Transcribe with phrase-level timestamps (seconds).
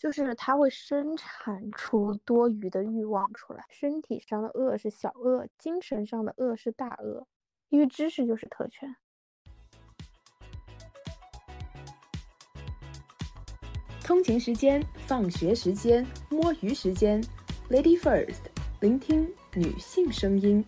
[0.00, 3.62] 就是它会生产出多余的欲望出来。
[3.68, 7.26] 身体上的恶是小恶，精神上的恶是大恶，
[7.68, 8.96] 因为知识就是特权。
[14.02, 17.22] 通勤时间、放学时间、摸鱼时间
[17.68, 18.40] ，Lady First，
[18.80, 20.64] 聆听女性声音。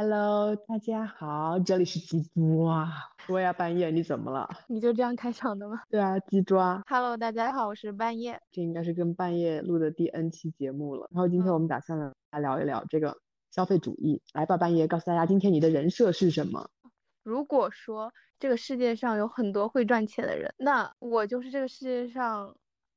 [0.00, 2.88] Hello，大家好，这里是鸡抓。
[3.28, 4.48] 我呀，半夜你怎么了？
[4.68, 5.82] 你就这样开场的吗？
[5.90, 6.80] 对啊，鸡抓。
[6.86, 8.40] Hello，大家好，我是半夜。
[8.52, 11.08] 这应该是跟半夜录的第 N 期节目了。
[11.12, 11.98] 然后今天我们打算
[12.30, 13.18] 来聊一聊这个
[13.50, 14.22] 消费主义。
[14.34, 16.70] 来吧，半夜，告诉大家今天你的人设是什么？
[17.24, 22.54] 如果说这个世界上有很多会赚钱的人，那我就是这个世界上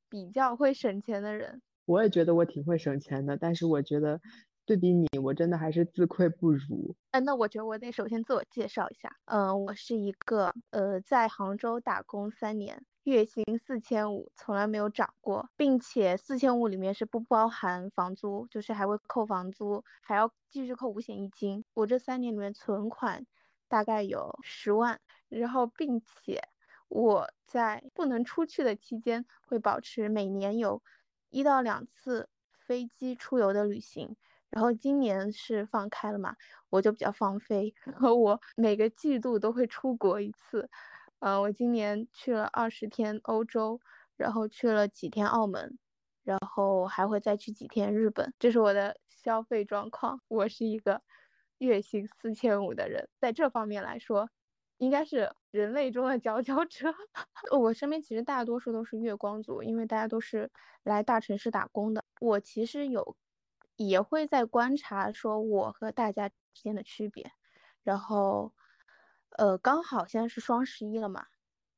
[0.07, 1.63] 比较会省钱的人。
[1.85, 4.21] 我也觉得我挺会省钱的，但是我觉得
[4.65, 6.95] 对比你，我真的还是自愧不如。
[7.11, 9.15] 哎，那我觉得我得首先自我介绍一下。
[9.25, 21.65] 嗯，我是一个呃在杭州打工三年，月薪四千五，从来没有涨过，并且四千五里面是不包含房租，就是还会扣房租，还要继续扣五险一金。
[21.73, 23.25] 我这三年里面存款。
[23.71, 26.41] 大概有十万，然后并且
[26.89, 30.83] 我在不能出去的期间会保持每年有
[31.29, 32.27] 一到两次
[32.67, 34.17] 飞机出游的旅行，
[34.51, 36.35] 然后今年是放开了嘛，
[36.69, 40.69] 我就比较放飞，然后我每个季度都会出国一次，
[41.19, 43.79] 嗯，我今年去了二十天欧洲，
[44.17, 45.77] 然后去了几天澳门，
[46.23, 51.01] 然后还会再去几天日本，这是我的消费状况，我是一个。
[51.61, 54.31] 月薪四千五的人，在这方面来说，
[54.79, 56.91] 应该是人类中的佼佼者。
[57.55, 60.49] 我身边其实大多数都是月光族，因为大家都是
[60.81, 62.03] 来大城市打工的。
[62.19, 63.15] 我其实有，
[63.77, 67.31] 也会在观察说我和大家之间的区别。
[67.83, 68.53] 然后，
[69.37, 71.27] 呃，刚好现在是双十一了嘛，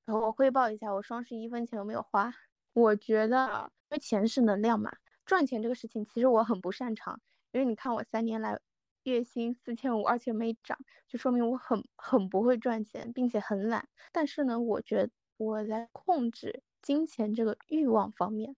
[0.06, 2.34] 然后我汇报一下，我双十一一分钱都没有花。
[2.74, 4.92] 我觉得，因为钱是能量嘛，
[5.26, 8.60] 赚钱这个事情其实我很不擅长，因为你看我三年来。
[9.06, 10.78] 月薪四千五，而且没涨，
[11.10, 13.90] 就说明我很很不会赚钱，并且很懒。
[14.14, 18.56] 但是呢，我觉我在控制金钱这个欲望方面，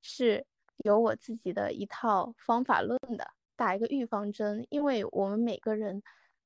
[0.00, 0.46] 是
[0.84, 3.26] 有我自己的一套方法论的。
[3.56, 6.02] 打一个预防针，因为我们每个人，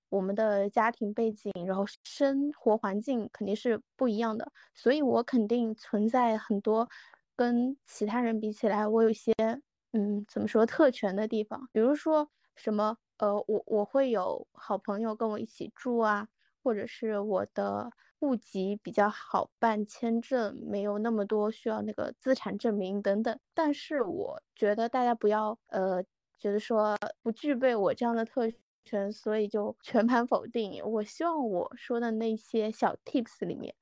[0.08, 6.88] 我们的家庭背景，然后生活环境肯定是不一样的，所以我肯定存在很多
[7.36, 9.32] 跟其他人比起来，我有些
[9.92, 12.96] 嗯，怎么说特权的地方，比如说什么。
[13.18, 16.26] 呃，我我会有好朋友跟我一起住啊，
[16.64, 17.88] 或者是我的
[18.24, 23.38] 户籍比较好办签证，没有那么多需要那个资产证明等等。
[23.52, 26.02] 但是我觉得大家不要呃，
[26.38, 28.50] 觉得说不具备我这样的特
[28.86, 30.82] 权，所以就全盘否定。
[30.82, 33.74] 我希望我说的那些小 tips 里面，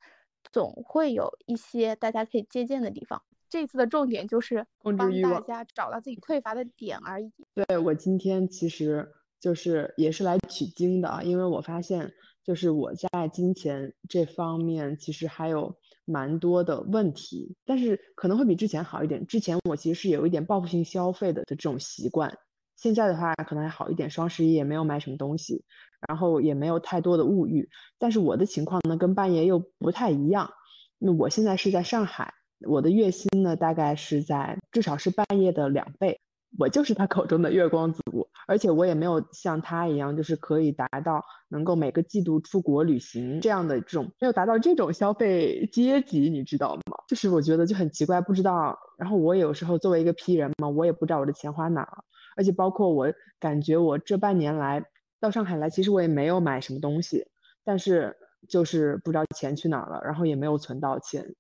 [0.51, 3.23] 总会有一些大家可以借鉴的地方。
[3.49, 7.31] 这次的重点就是帮大家找到自己匮乏的点而已。
[7.55, 9.09] 对我今天其实。
[9.43, 12.13] 就是也是来取经的啊，因为我发现，
[12.45, 19.25] 就是我在金钱这方面其实还有蛮多的问题，但是可能会比之前好一点。
[19.27, 22.37] 之前我其实是有一点报复性消费的的这种习惯，
[22.77, 24.11] 现在的话可能还好一点。
[24.11, 25.65] 双十一也没有买什么东西，
[26.09, 27.69] 然后也没有太多的物欲。
[27.99, 30.51] 但是我的情况呢，跟半夜又不太一样。
[30.99, 32.35] 那我现在是在上海，
[32.67, 36.21] 我的月薪呢大概是在至少是半夜的两倍。
[36.59, 38.01] 我就是他口中的月光族，
[38.47, 46.97] 而且我也没有像他一样，就是可以达到能够每个季度出国旅行这样的这种，没有达到这种消费阶级，你知道吗？
[47.09, 48.79] 就是我觉得就很奇怪，不知道。
[48.99, 52.05] 然后我有时候作为一个 P 人嘛，我也不知道我的钱花哪了。
[52.37, 54.83] 而且包括我感觉我这半年来
[55.21, 57.27] 到上海来，其实我也没有买什么东西，
[57.65, 58.15] 但是
[58.49, 61.35] 就是不知道钱去哪了，然后也没有存到钱。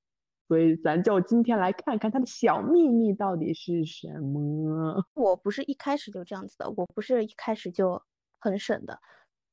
[0.52, 5.02] 所以咱就今天来看看他的小秘密到底是什么。
[5.14, 8.02] 我不是一开始就这样子的，我不是一开始就
[8.38, 9.00] 很省的。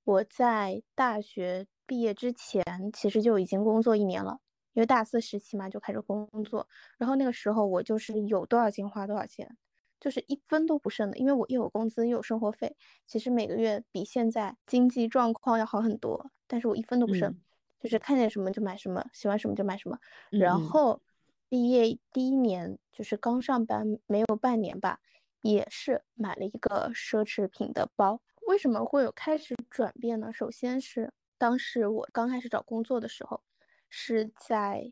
[0.03, 2.61] 我在大学毕业之前，
[2.91, 4.39] 其实就已经工作一年了，
[4.73, 6.67] 因为大四时期嘛，就开始工作。
[6.97, 9.55] 然后那个时候我就是有多少钱花多少钱，
[10.02, 12.75] 就是一分都不剩的，因为我又有工资又有生活费，
[13.07, 17.34] 其实每个月比现在经济状况要好很多，但是我一分都不剩。
[17.79, 19.97] 就是看见什么就买什么，喜欢什么就买什么。
[20.29, 21.02] 然后
[21.47, 24.99] 毕业第一年，就是刚上班没有半年吧，
[25.41, 28.22] 也是买了一个奢侈品的包。
[28.47, 30.34] 为什么会有开始转变呢？
[30.34, 33.41] 首先是当时我刚开始找工作的时候，
[33.90, 34.91] 是在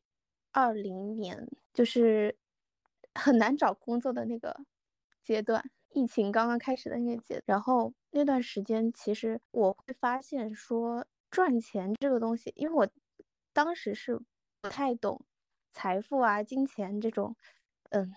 [0.51, 2.37] 二零年，就是
[3.13, 4.55] 很难找工作的那个
[5.23, 7.43] 阶段，疫情刚刚开始的那个阶。
[7.45, 11.05] 然后那段时间，其实我会发现说。
[11.37, 12.89] 赚钱这个东西，因为我
[13.53, 14.19] 当时是
[14.59, 15.23] 不太懂
[15.71, 17.35] 财富啊、金钱这种，
[17.91, 18.11] 嗯，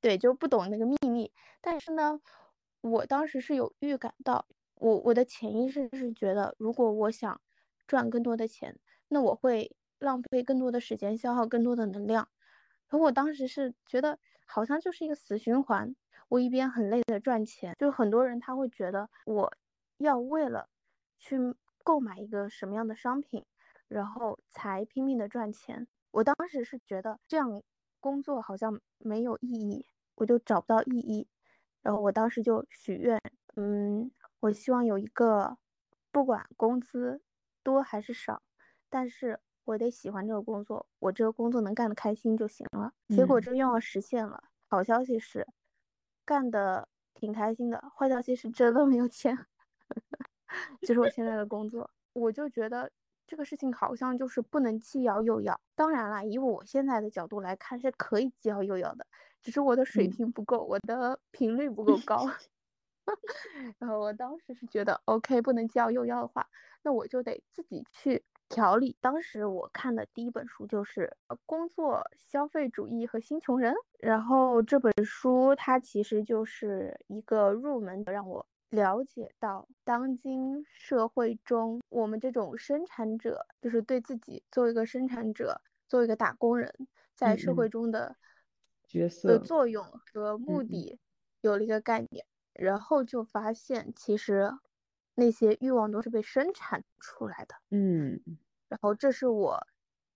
[0.00, 1.30] 对，就不懂那个秘密。
[1.60, 2.18] 但是呢，
[2.80, 4.46] 我当时是有预感到，
[4.76, 7.38] 我我的潜意识是觉得，如果我想
[7.86, 8.78] 赚更多的钱，
[9.08, 12.26] 那我会浪费更多的时间，消耗更多的能量。
[12.88, 15.94] 然后我当时是觉得，好像就是一个死循环。
[16.30, 19.52] 我一边很累的赚钱，就很多人他会觉得，我
[19.98, 20.70] 要为了
[21.18, 21.36] 去
[21.84, 23.44] 购买一个什么样的商品，
[23.88, 25.86] 然后才拼命的赚钱。
[26.10, 27.62] 我当时是觉得这样
[28.00, 29.86] 工作好像没有意义，
[30.16, 31.28] 我就找不到意义。
[31.82, 33.20] 然后我当时就许愿，
[33.56, 35.58] 嗯，我希望有一个，
[36.10, 37.20] 不管工资
[37.62, 38.42] 多还是少，
[38.88, 42.92] 但是我得喜欢这个工作，我这个工作能干得开心就行了。
[43.08, 44.44] 结果这愿望实现了。
[44.68, 45.46] 好消息是。
[46.24, 49.36] 干的挺开心的，坏消息是真的没有钱，
[50.80, 52.90] 就是我现在的工作，我就觉得
[53.26, 55.60] 这个事情好像就是不能既要又要。
[55.74, 59.06] 当然了，以我现在的角度来看，是可以既要又要的，
[59.40, 62.28] 只是我的水平不够，我的频率不够高。
[63.78, 66.48] 然后我当时是觉得，OK，不能既要又要的话，
[66.82, 68.24] 那我就得自己去。
[68.48, 68.94] 调理。
[69.00, 71.16] 当时我看的第一本书就是
[71.46, 88.16] 《工作、消费主义和新穷人》，然后这本书它其实就是一个入门，让我了解到当今社会中我们这种生产者，就是对自己作为一个生产者、作为一个打工人，在社会中的
[88.88, 90.98] 角色的作用和目的
[91.42, 94.52] 有了一个概念，然后就发现其实。
[95.14, 98.18] 那些欲望都是被生产出来的，嗯，
[98.70, 99.66] 然后这是我，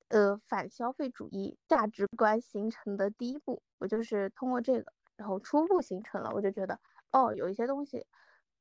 [0.08, 6.80] 呃，反消费主义价值观形成的第一步，我就是通过这个，然后初步形成了，我就觉得，
[7.12, 8.06] 哦，有一些东西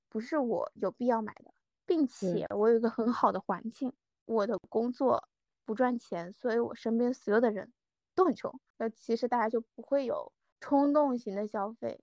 [0.09, 1.53] 不是我有必要买的，
[1.85, 3.93] 并且我有一个很好的环境，
[4.25, 5.27] 我的工作
[5.65, 7.71] 不赚钱，所以我身边所有的人
[8.13, 12.01] 都很穷，那其实大家就不会有冲动型的消费，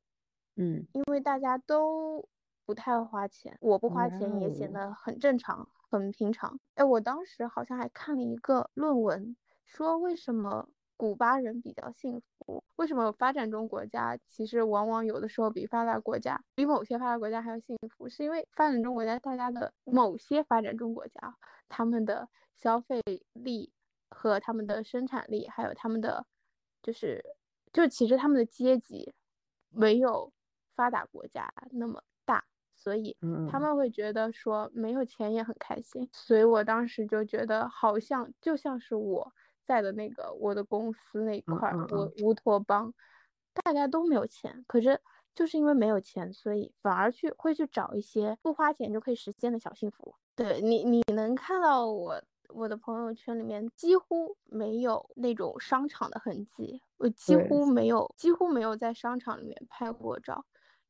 [0.56, 2.28] 嗯，因为大家都。
[2.64, 6.60] 不太花钱，我不花钱也显得很正常、很平常。
[6.76, 12.24] 哎，我当时好像还看了一个论文，说为什么古巴人比较幸福？
[12.76, 18.08] 为什么发展中国家其实往往有的时候比发达国家、比某些发达国家还要幸福？
[18.08, 21.36] 是因为发展中国家大家的某些发展中国家，
[21.68, 23.00] 他们的消费
[23.32, 23.72] 力
[24.10, 26.26] 和他们的生产力，还有他们的
[26.82, 27.24] 就是，
[27.72, 29.14] 就其实他们的阶级
[29.70, 30.32] 没有
[30.74, 32.02] 发达国家那么。
[32.74, 33.16] 所以
[33.48, 39.32] 他们会觉得说没有钱也很开心，所以我当时就觉得好像就像是我
[39.64, 42.92] 在的那个我的公司那块儿，我乌托邦，
[43.52, 45.00] 大家都没有钱，可是
[45.34, 50.14] 就是因为没有钱，所以反而去会去找一些不花钱就可以实现的小幸福。
[50.34, 60.44] 对你，你能看到我我的朋友圈里面几乎没有那种商场的痕迹，我几乎没有几乎没有在商场里面拍过照。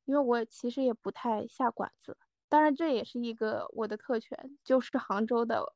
[0.05, 2.17] 因为我其实也不太下馆子，
[2.49, 5.75] 当然这也是一个我的特权，就是杭州的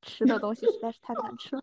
[0.00, 1.62] 吃的东西实在是太难吃了，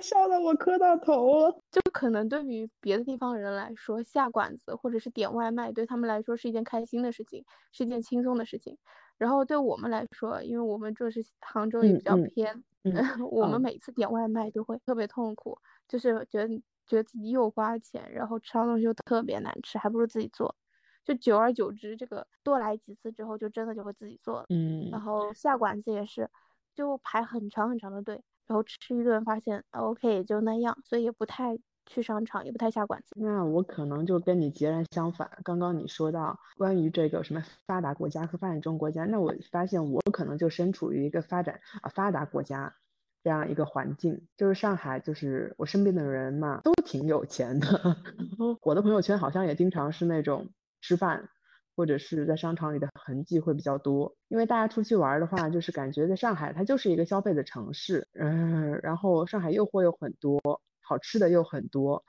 [0.00, 1.60] 笑得我磕到头了。
[1.70, 8.76] 就可能对于别的地方人来说，下馆子或者是点外卖，对他们来说是一件开心的事情，是一件轻松的事情。
[9.18, 12.62] 然后对我们来说，因为我们这是杭州也比较偏，
[13.30, 15.58] 我们每次点外卖都会特别痛苦，
[15.88, 16.48] 就是觉得
[16.86, 20.54] 觉得自己又花钱，然后吃到东西又特别难吃，还不如自己做。
[21.02, 24.46] 就久而久之，这个多来几次之后，就真的就会自己做了。
[24.48, 26.28] 嗯，然后下馆子也是，
[26.74, 33.14] 就排很长很长的队，然后吃一顿发现 OK 也就那样，所以也不太去商场，也不太下馆子。
[33.16, 35.30] 那我可能就跟你截然相反。
[35.44, 42.74] 刚刚你说到关于这个什么发达国家和发展中国家，那我发现我可能就身处于一个发展啊发达国家
[43.22, 47.96] 这样一个环境，就是上海，就是我身边的人嘛，都挺有钱的。
[48.62, 50.48] 我的朋友圈好像也经常是那种。
[50.82, 51.30] 吃饭，
[51.76, 60.40] 或者是在商场里的痕迹会比较多，因为大家出去玩的话，就是感觉在上海它就是一个消费的城市，嗯，然后上海诱惑又很多，
[60.80, 62.02] 好吃的又很多，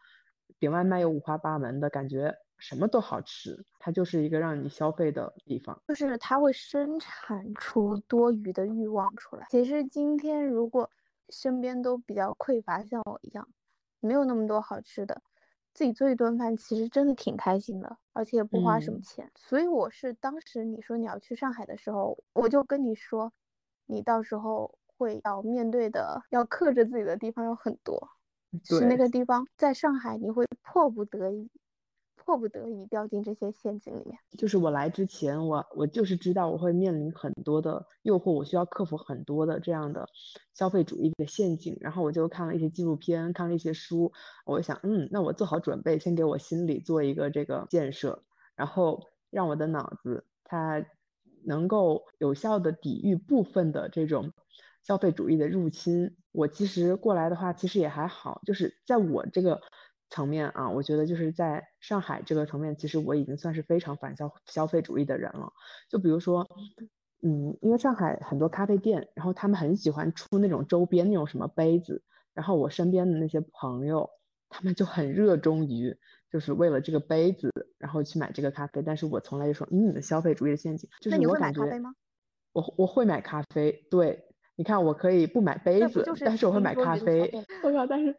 [0.58, 9.46] 点外卖又五花八门的感觉，什么都好吃，它就是一个让你消费的地方，就是它会生产出多余的欲望出来。
[9.50, 10.90] 其实今天如果
[11.30, 13.46] 身边都比较匮乏，像我一样，
[14.00, 15.22] 没有那么多好吃的。
[15.78, 19.32] 自己做一顿饭其实真的挺开心的，而且也不花什么钱。
[19.36, 23.32] 所以我是当时你说你要去上海的时候，我就跟你说，
[23.86, 28.10] 你到时候会要面对的、要克制自己的地方有很多。
[28.64, 31.48] 是那个地方，在上海你会迫不得已、
[32.28, 34.20] 迫不得已掉进这些陷阱里面。
[34.38, 40.06] 就是我来之前，我我就是知道我会面临很多的诱惑，我需要克服很多的这样的
[40.54, 41.78] 消费主义的陷阱。
[41.80, 44.12] 然后我就看了一些纪录片，看了一些书，
[44.46, 48.22] 我想，嗯，那我做好准备，先给我心里做一个这个建设，
[48.58, 50.86] 然后让我的脑子它
[51.46, 54.34] 能够有效的抵御部分的这种
[54.84, 56.18] 消费主义的入侵。
[56.34, 59.62] 我其实过来的话，其实也还好，就是在我这个。
[60.10, 65.52] 层面啊，我觉得就是在上海这个层面，其实我已经算是非常反消消费主义的人了。
[65.90, 66.48] 就比如说，
[67.22, 72.02] 嗯，因为上海很多咖啡店，然后他们很喜欢出那种周边那种什么杯子，
[72.34, 74.10] 然后我身边的那些朋友，
[74.50, 75.98] 他们就很热衷于
[76.32, 78.82] 就是为了这个杯子，然后去买这个咖啡。
[78.82, 80.90] 但是我从来就说，嗯，消费主义的陷阱。
[81.02, 81.62] 就是我感觉，
[82.54, 83.86] 我我会买咖啡。
[83.92, 87.30] 对，你看我可以不买杯子，但是我会买咖啡。
[87.64, 88.16] 我靠，但是。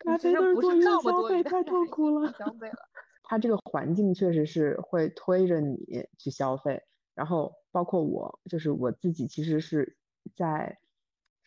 [0.00, 2.32] 咖啡都是过于消费，太痛苦了。
[2.32, 2.76] 消费了，
[3.24, 5.76] 它这个环境确实是会推着你
[6.18, 6.82] 去消费。
[7.14, 9.96] 然后包括我，就是我自己，其实是
[10.36, 10.78] 在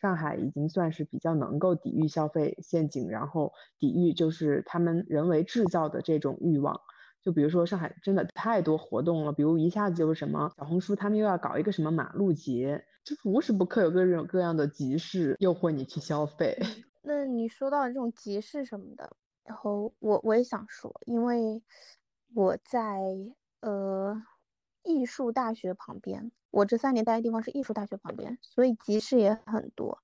[0.00, 6.80] 上海已经算是比较能够抵御消费陷阱，然后抵御就是他们人为制造的这种欲望。
[7.22, 16.56] 就比如说上海真的太多活动了，比如一下子就是什么小红书，他们又要搞一个什么马路节，就是无时不刻有各种各样的集市诱惑你去消费。
[17.06, 21.62] 那你说到这种集市什么的，然后我我也想说，因为
[22.34, 22.98] 我在
[23.60, 24.22] 呃
[24.82, 29.98] 艺术大学旁边，我这三年待的地方是艺术大学旁边，所以集市也很多。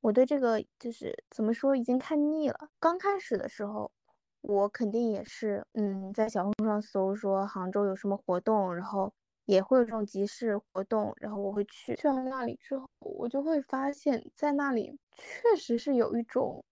[0.00, 2.70] 我对这个就是怎么说，已经看腻了。
[2.80, 3.92] 刚开始的时候，
[4.40, 9.12] 我肯定也是嗯，在小红书上搜说杭州有什么活动，然后
[9.48, 11.96] 也会有这种集市活动，然后我会去。
[11.96, 14.94] 去了那里之后，我就会发现，在那里。
[15.10, 16.62] 确实是有一种，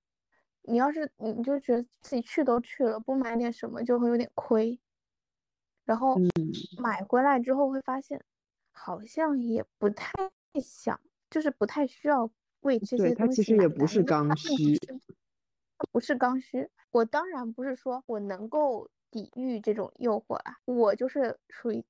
[0.61, 4.79] 你要是你就觉得自己去都去了，不买点什么就会有点亏。
[5.87, 6.19] 然后
[6.79, 8.23] 买回来之后会发现，
[8.73, 10.13] 好像也不太
[10.63, 12.31] 想，就是不太需要
[12.61, 13.15] 为这些东西。
[13.15, 14.79] 它其实也不是刚需，
[15.91, 16.69] 不是刚需。
[16.91, 21.83] 我当然不是说我能够抵御这种诱惑啦，我就是属于。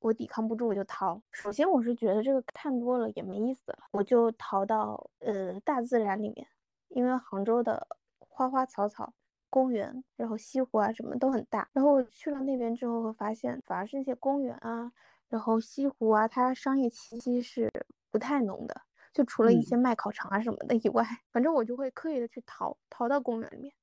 [0.00, 1.20] 我抵抗不住，我就逃。
[1.32, 6.46] 首先，我是觉得这个看多了也没意思了，我就逃到呃大自然里面，
[6.88, 7.86] 因为杭州的
[8.18, 9.12] 花花草草、
[9.50, 11.68] 公园，然后西湖啊什么都很大。
[11.72, 14.92] 然后我去了那边之后，会发现反而是那些公园啊，
[15.28, 17.68] 然后西湖啊，它商业气息是
[18.10, 23.74] 不太浓的，就除了一些卖烤肠啊什么的以外，反正我就会刻意的去逃，逃到公园里面。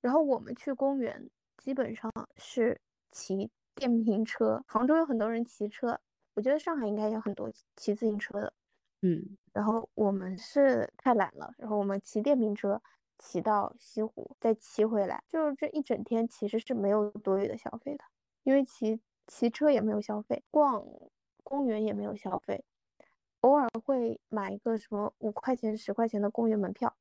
[0.00, 3.50] 然后我们去公园基本上是骑。
[3.74, 5.98] 电瓶车，杭州有很多人骑车，
[6.34, 8.52] 我觉得上海应该有很多骑自行车的，
[9.02, 12.80] 嗯，然后我们是太懒了，然后我们骑电瓶车
[13.18, 18.04] 骑到西湖，再骑回来，就是这一整天其实是没有多余的消费的，
[18.44, 20.84] 因为骑骑车也没有消费，逛
[21.42, 22.64] 公园也没有消费，
[23.40, 26.96] 偶尔会买一个什么五块钱、十块钱的公园门票，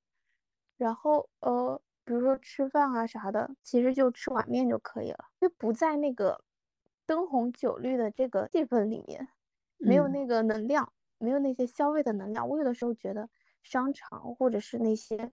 [0.77, 6.44] 然后呃，比如说吃饭啊啥的，其实就吃碗面就可以了，因为不在那个。
[7.05, 9.27] 灯红酒绿的这个气氛里面，
[9.77, 12.48] 没有那个能量，没有那些消费的能量。
[12.48, 13.29] 我有的时候觉得
[13.62, 15.31] 商场或者是那些，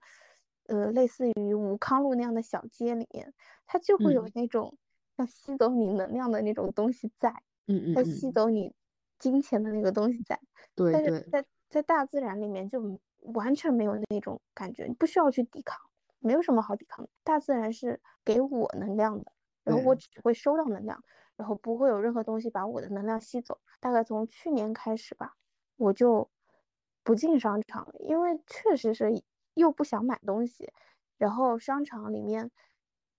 [0.67, 3.33] 呃，类似于武康路那样的小街里面，
[3.65, 4.77] 它就会有那种
[5.17, 7.29] 像吸走你能量的那种东西在，
[7.67, 8.73] 嗯嗯，它吸走你
[9.19, 10.39] 金钱的那个东西在。
[10.75, 11.03] 对对。
[11.03, 12.99] 但是在在大自然里面就
[13.33, 15.79] 完全没有那种感觉，你不需要去抵抗，
[16.19, 17.09] 没有什么好抵抗的。
[17.23, 19.31] 大自然是给我能量的，
[19.63, 21.01] 然后我只会收到能量。
[21.41, 23.59] 然后不会有任何东西把我的能量吸走。
[23.79, 25.33] 大概从去年开始吧，
[25.75, 26.29] 我就
[27.03, 29.23] 不进商场，因为确实是
[29.55, 30.71] 又不想买东西。
[31.17, 32.51] 然后商场里面，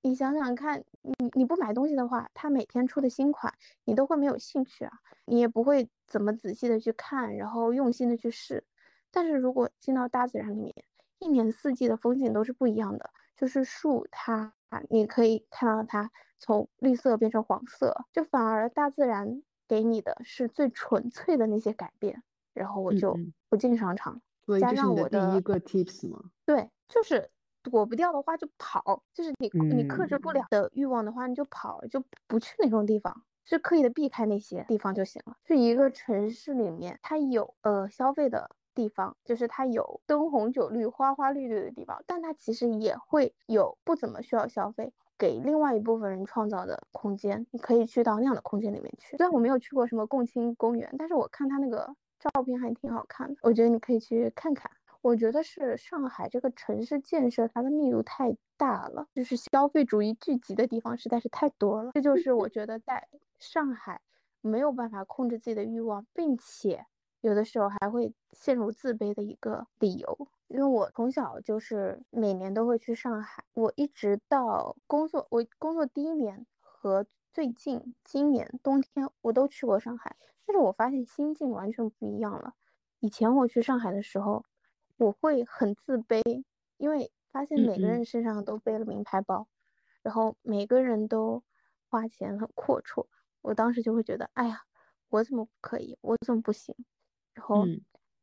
[0.03, 3.53] 你想想看，你你不买东西的话，他每天出的新款
[3.83, 4.93] 你都会没有兴趣啊，
[5.25, 8.65] 你也不会怎么仔细的去看，然后用心的去试。
[9.11, 10.73] 但是如果进到大自然里面，
[11.19, 13.11] 一年四季的风景都是不一样的，
[13.43, 14.55] 就是树它，
[14.89, 16.13] 你可以看到它。
[16.39, 22.23] 从绿色变成黄色，就反而大自然给你的是最纯粹的那些改变。
[22.53, 23.19] 然后我就
[23.49, 24.23] 不进商场，
[24.61, 26.31] 加上我的第一个 tips 吗？
[26.47, 27.29] 对，就是
[27.65, 35.37] 躲不掉的话就跑，就是你你克制不了的欲望的话你就跑，就不去那种地方，是刻意的避开那些地方就行了。
[35.45, 44.93] 是一个城市里面它有呃消费的地方，就是它有灯红酒绿、花花绿绿的地方，但它其实也会有不怎么需要消费。
[45.19, 49.17] 给另外一部分人创造的空间，你可以去到那样的空间里面去。
[49.17, 54.69] 虽然我没有去过什么共青公园，但是我看他那个照片还挺好看的，我觉得你可以去看看。
[55.01, 61.93] 我觉得是上海这个城市建设，它的密度太大了，就是消费主义聚集的地方实在是太多了。
[61.95, 64.01] 这就是我觉得在上海
[64.41, 66.87] 没有办法控制自己的欲望，并且
[67.23, 70.29] 有的时候还会陷入自卑的一个理由。
[70.49, 80.15] 因为我从小就是每年都会去上海，我一直到工作，我工作第一年和最近今年冬天我都去过上海，
[80.45, 82.53] 但是我发现心境完全不一样了。
[83.01, 84.45] 以前我去上海的时候，
[84.99, 86.21] 我会很自卑，
[86.77, 89.49] 因为发现每个人身上都背了名牌包，
[90.03, 91.43] 然后每个人都
[91.89, 93.07] 花钱很阔绰，
[93.41, 94.65] 我当时就会觉得，哎呀，
[95.09, 95.97] 我怎么不可以？
[96.03, 96.77] 我怎么不行？
[97.35, 97.69] 然后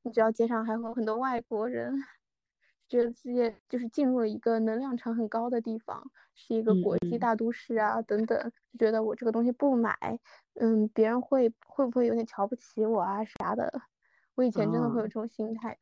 [0.03, 1.93] 你知道街上还会有很多外国人。
[2.87, 9.95] 觉得自己就是进入了一个能量场很高的地方，是一个国际大都市啊，等等，就觉得我这个东西不买，
[10.55, 13.71] 嗯，别人会会不会有点瞧不起我啊啥的？
[14.33, 15.77] 我以前真的会有这种心态，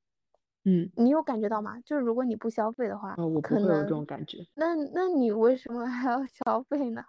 [0.66, 1.80] 嗯，你有感觉到吗？
[1.86, 4.40] 就是如果你不消费的话，哦，我不会有这种感觉。
[4.56, 7.06] 那那你为什么还要 消费呢？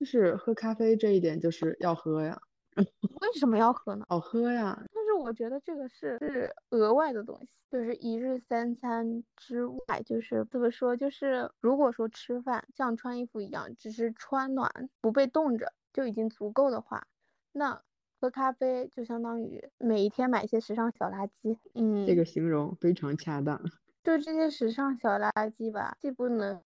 [0.00, 2.40] 就是喝咖啡这一点就是要喝呀。
[2.76, 4.04] 为什么要喝呢？
[4.08, 4.82] 好喝呀！
[4.94, 17.06] 但是我觉得这个是是额外的东西，就是一日三餐之外，就是怎么说，就是如果说吃饭像穿衣服一样，只是穿暖不被冻着就已经足够的话，
[17.52, 17.82] 那
[18.20, 21.58] 喝咖啡就相当于每一天买一些时尚小垃圾。
[21.74, 23.60] 嗯，这个形容非常恰当。
[24.02, 26.62] 就这些时尚小垃圾吧，既不能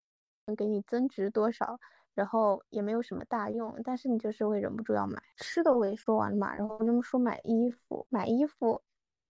[0.46, 1.80] 能给你增值多少。
[2.16, 5.22] 然后也没有什么大用，但是你就是会忍不住要买。
[5.36, 8.82] 吃的我也说完了嘛，然后这么说买衣服，买衣服，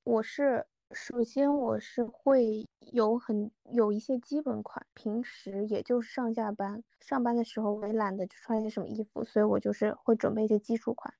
[0.03, 11.11] 我是首先我是会有很有一些基本款，平时也就是上下班上班的时候我也懒得去穿一些什么衣服，所以我就是会准备一些基础款。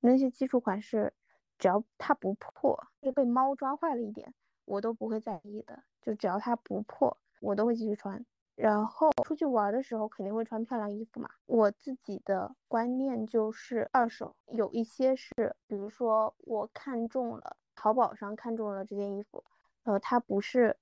[0.00, 1.12] 那些基础款是
[1.58, 4.32] 只要它不破，就被猫抓坏了一点，
[4.64, 8.24] 我都不会在意的，就只要它不破，我都会继续穿。
[8.58, 11.30] 然后出去玩的时候肯定会穿漂亮衣服嘛。
[11.46, 15.32] 我自己的观念就是二手，有一些是，
[15.68, 19.44] 比如说我看中了淘宝上看中了这件衣服，
[19.84, 20.76] 呃，它不是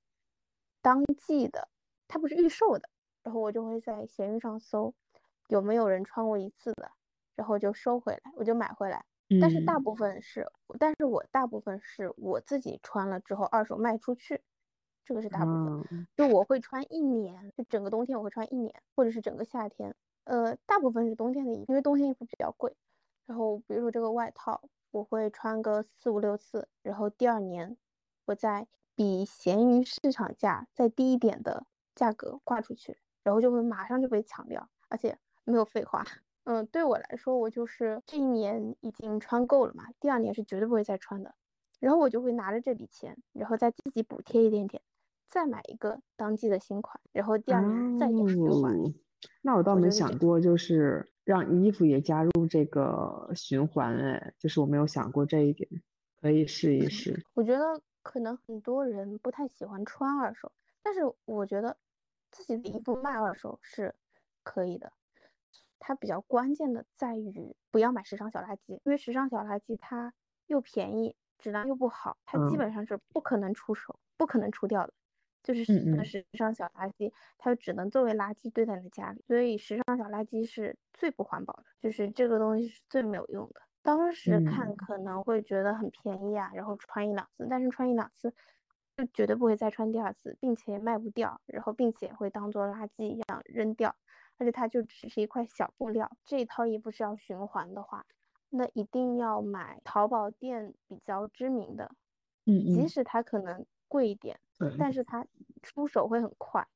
[0.80, 1.68] 当季的，
[2.08, 2.88] 它不是预售的，
[3.22, 4.94] 然后我就会在闲鱼上搜
[5.48, 6.90] 有没有人穿过一次的，
[7.34, 9.04] 然后就收回来，我就买回来。
[9.38, 14.40] 但是大部分是，但是我大部分是我自己穿了之后二手卖出去。
[15.06, 19.94] 这个是大部分，就我会穿一年，就整个冬天我会穿一年，或者是整个夏天。
[20.24, 22.74] 呃，大部分是冬天的衣服，因为冬天衣服比较贵。
[23.24, 27.76] 然后比如说这个外套，我会穿个四五六次，然后第二年
[28.24, 28.66] 我再
[28.96, 31.64] 比闲鱼市场价再低一点的
[31.94, 36.04] 价格挂出去，然后就会马上就被抢掉，而且没有废话。
[36.42, 41.32] 嗯，对我来说，我就是这一年已经穿够了嘛，第二年是绝对不会再穿的。
[41.78, 44.82] 然后我就会拿着这笔钱，然后再自己补贴一点点。
[45.26, 48.74] 再买一个当季的新款，然后第二年再有循环。
[49.42, 53.96] 那我倒没想过，就是让衣服也加入这个循环。
[53.96, 55.68] 哎，就是我没有想过这一点，
[56.20, 57.24] 可以试一试。
[57.34, 61.76] 我觉得可能很多人不太喜欢穿二手，但是我觉得
[62.30, 63.94] 自己的衣服卖二手是
[64.42, 64.92] 可以的。
[65.78, 70.12] 它比较关键的在于不要买时尚小垃圾，因为时尚小垃圾它
[70.46, 74.92] 又便宜，质量又不好，它基本上是不可能出手、不可能出掉的。
[75.54, 75.64] 就
[76.02, 83.60] 是时尚小垃圾，它只能作为垃圾堆在你的家里，所以时尚小垃圾是最不环保的，就是这个东西是最没有用的。
[83.82, 88.34] 当时看可能会觉得很便宜啊，然后穿一两次，但是穿一两次
[88.96, 93.94] 就绝对不会再穿第二次，并且卖不掉，然后并且会当做垃圾一样扔掉，
[94.38, 96.10] 而且它就只是一块小布料。
[96.24, 98.04] 这一套衣服是要循环的话，
[98.50, 101.92] 那一定要买淘宝店比较知名的，
[102.46, 104.40] 嗯嗯，即使它可能贵一点。
[104.78, 105.26] 但是它
[105.62, 106.66] 出手会很快，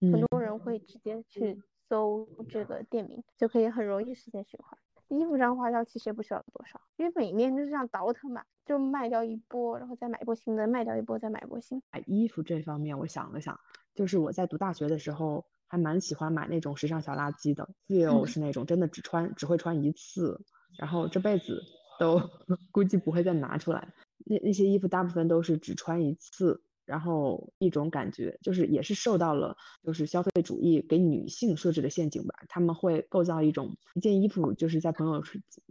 [0.00, 4.78] 很多人会直接去搜这个店名，就可以很容易实现循环。
[5.08, 11.82] 衣服上花销其实也不需要多少，因为每年就是这样倒腾嘛，就卖掉一波，然后再买一波新的，卖掉一波再买一波新。
[11.90, 13.58] 买衣服这方面，我想了想，
[13.94, 20.38] 就是我在读大学的时候还蛮喜欢买那种时尚小垃圾的， 就是那种真的只穿只会穿一次，
[20.78, 21.58] 然后这辈子
[21.98, 22.20] 都
[22.70, 23.94] 估计不会再拿出来。
[24.26, 26.62] 那那些衣服大部分都是只穿一次。
[26.88, 35.22] 然后一种感觉就是也是受到了就是消费主义给女性设置的陷阱吧，他们会构造一种一件衣服就是在朋友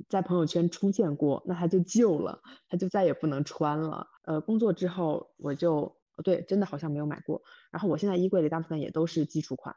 [0.07, 4.07] 在朋友圈出现过，那它就旧了，它就再也不能穿了。
[4.25, 5.91] 呃，工作之后我就
[6.23, 9.75] 对真的好像没有买过，然后我现在衣柜里大部分也都是基础款，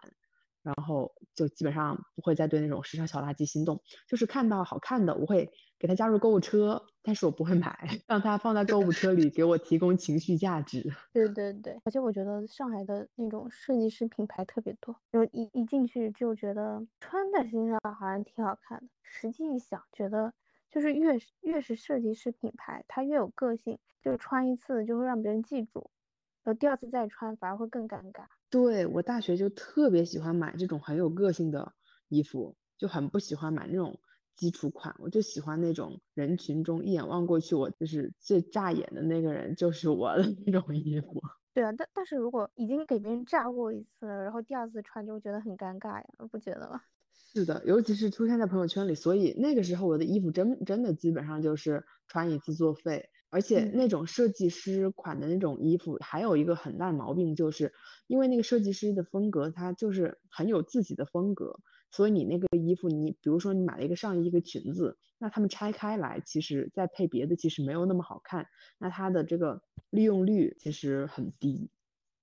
[0.62, 5.50] 然后就基本上不会再对那种时尚小垃圾心动，就是看到好看的，我会
[5.80, 10.92] 给它加入购物车，但是我不会买， 让它放在购物车里给我提供情绪价值。
[11.14, 20.34] 对对对，而且我觉得上海的那种设计师品牌特别多，就一一进去就觉得穿在身上好像挺好看的，实际一想，觉得
[20.70, 25.90] 就是越是越是设计师品牌，它越有个性，就穿一次就会让别人记住。
[26.44, 28.24] 然后第二次再穿反而会更尴尬。
[28.50, 31.72] 对我大学就特别喜欢买这种很有个性的
[32.08, 33.98] 衣服，就很不喜欢买那种
[34.36, 34.94] 基础款。
[34.98, 41.22] 我就喜欢那种人群中一眼望过去，我就是最扎眼的那个人就是我的那种衣服。
[41.52, 46.80] 对啊，但但是如果已经给别人炸过一次了，然后第二次穿就会觉得很尴尬呀，不觉得吗？
[47.32, 53.08] 是的，尤其是出现在朋友圈里，所以那个时候我的衣服真真的基本上就是穿一次作废。
[53.32, 57.72] 而且那种设计师款的那种衣服，还有一个很大的毛病，就是
[58.08, 68.46] 因为那个设计师的风格，他就是很有自己的风格，所以你那个衣服，你比如说你买了一个上衣一个裙子，那他们拆开来，其实再配别的，其实没有那么好看，
[68.78, 71.70] 那它的这个利用率其实很低。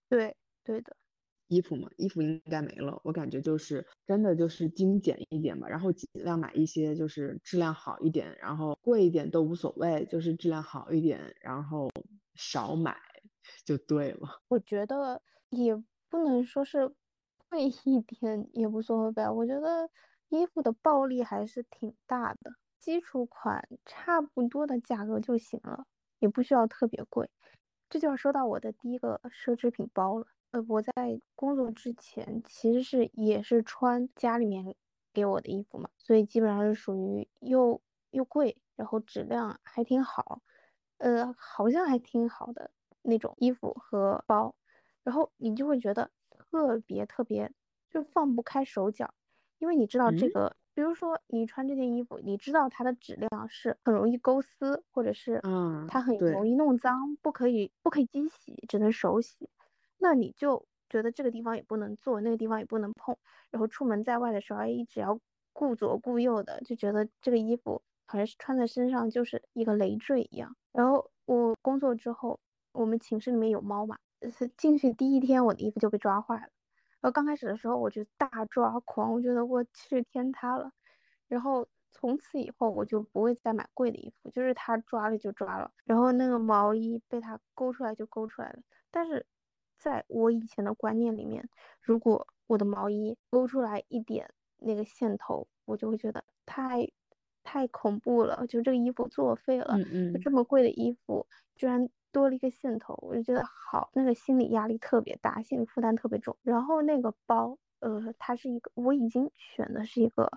[0.10, 0.96] 对，对的。
[1.50, 3.00] 衣服嘛，衣服应该没了。
[3.06, 11.90] 我感觉就是真的就是精简一点吧，然后尽量买一些就是质量好一点，然后贵一点都无所谓，就是质量好一点，然后
[12.36, 12.98] 少买
[13.64, 14.42] 就对了。
[14.50, 15.74] 我觉得也
[16.10, 16.94] 不能说是
[17.50, 19.32] 贵一点也无所谓吧。
[19.32, 19.90] 我觉得
[20.30, 25.86] 衣服的暴利还是挺大的，基础款差不多的价格就行了，
[26.20, 27.30] 也不需要特别贵。
[27.90, 30.28] 这就要说到我的第一个奢侈品包了。
[30.52, 30.92] 呃，我在
[31.36, 34.76] 工作之前其实是也是穿家里面
[35.14, 37.82] 给我的衣服嘛，所以基本上是属于又
[38.12, 40.42] 又贵，然后质量还挺好，
[41.00, 44.56] 呃，好像还挺好的那种衣服和包，
[45.04, 46.12] 然后你就会觉得
[46.52, 47.52] 特别特别
[47.90, 49.14] 就放不开手脚，
[49.60, 59.50] 因为你知道这个，比如说你穿这件衣服，你知道它的质量是很容易勾丝，或者是嗯它很容易弄脏，不可以不可以机洗，只能手洗。
[59.98, 63.18] 那你就觉得这个地方也不能坐，那个地方也不能碰，
[63.52, 65.20] 然后出门在外的时候还一直要
[65.54, 70.56] 顾左顾右的，就觉得这个衣服好像是穿在身上就是一个累赘一样。
[70.72, 72.40] 然后我工作之后，
[72.74, 73.98] 我们寝室里面有猫嘛，
[74.32, 76.50] 是进去第一天我的衣服就被抓坏了。
[77.00, 80.72] 然后刚开始的时候我就大抓狂，我觉得我去天塌了。
[81.28, 88.60] 然后从此以后我就不会再买贵的衣服，就是它抓了就抓了，然后那个毛衣被它勾出来就勾出来了，
[88.92, 89.26] 但是。
[89.80, 91.48] 在我以前的观念里面，
[91.84, 94.28] 如果我的毛衣勾出来一点
[94.58, 96.92] 那个线头，我就会觉得太
[97.44, 99.78] 太恐怖了，就这个衣服作废了。
[99.78, 106.36] 嗯就这么贵的衣服，居然多了一个线头，我就觉得好，那个心理压力特别大，心理负担特别重。
[106.44, 110.32] 然后那个包，呃，它是一个我已经选的是一个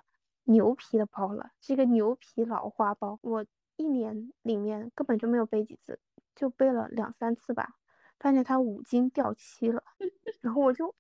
[0.44, 3.18] 牛皮的包了，是一个牛皮老花包。
[3.22, 3.44] 我
[3.76, 5.98] 一年里面根本就没有背几次，
[6.34, 7.74] 就背了两三次吧。
[8.18, 9.82] 发现它五金掉漆了，
[10.42, 10.94] 然后我就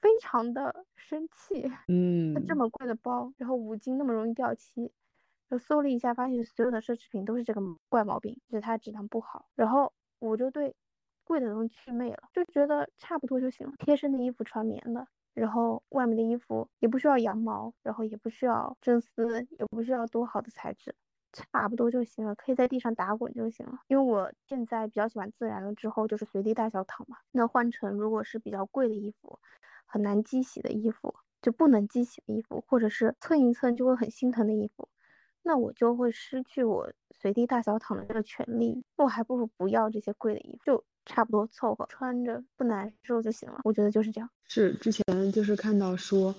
[0.00, 1.70] 非常的生气。
[1.88, 4.90] 嗯，它这么贵的包，然后五金那么容易掉漆，
[5.50, 9.44] 就搜了一下，发现所有的奢侈品都是这个怪毛病，就是它质量不好。
[9.54, 10.74] 然后我就对
[11.24, 13.72] 贵的东西祛魅了，就觉得差不多就行了。
[13.78, 20.94] 贴身的衣服穿棉的，然后外面的衣服也不需要羊毛，然后也不需要真丝，也不需要多好的材质。
[21.32, 23.80] 差不多就行了，可以在地上打滚就行了。
[23.88, 27.16] 因为我现在比较喜欢自然了，之后就是随地大小躺嘛。
[27.32, 29.38] 那换成如果是比较贵的衣服，
[29.86, 34.88] 很难机洗的衣服，就不能机洗的衣服，或者是蹭一蹭就会很心疼的衣服，
[35.42, 38.84] 那我就会失去我随地大小躺的这个权利。
[38.96, 43.60] 我还不如不要这些贵的衣服，就差不多凑合穿着不难受就行了。
[43.64, 44.28] 我觉得就是这样。
[44.48, 46.34] 是之前就是看到说。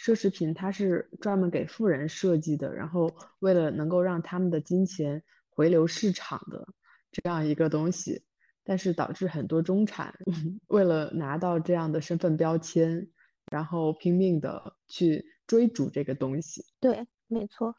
[0.00, 5.20] 奢侈品它是专门给富人设计的，然后为了能够让他们的金钱
[5.50, 6.64] 回流市场的
[7.10, 8.22] 这样一个东西，
[8.62, 10.14] 但是导致很多中产
[10.68, 13.08] 为了拿到这样的身份标签，
[13.50, 16.64] 然后拼命的去追逐这个东西。
[16.78, 17.74] 对，没错，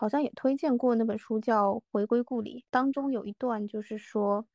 [0.00, 4.46] 好像也推荐过那本书叫《回归故里》，当中有一段就是说。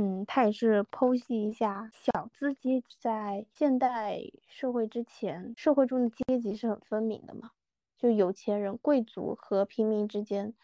[0.00, 7.50] 嗯，他也是剖析一下小资阶级在现代社会之前，社会中的阶级是很分明的嘛，
[7.98, 10.54] 就有钱人、贵族和平民之间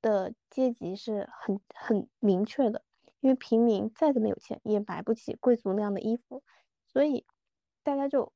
[0.00, 2.84] 的阶级是很很明确的。
[3.18, 6.44] 因为平民再怎么有钱，也买不起贵族那样的衣服，
[6.86, 7.26] 所以
[7.82, 8.32] 大家就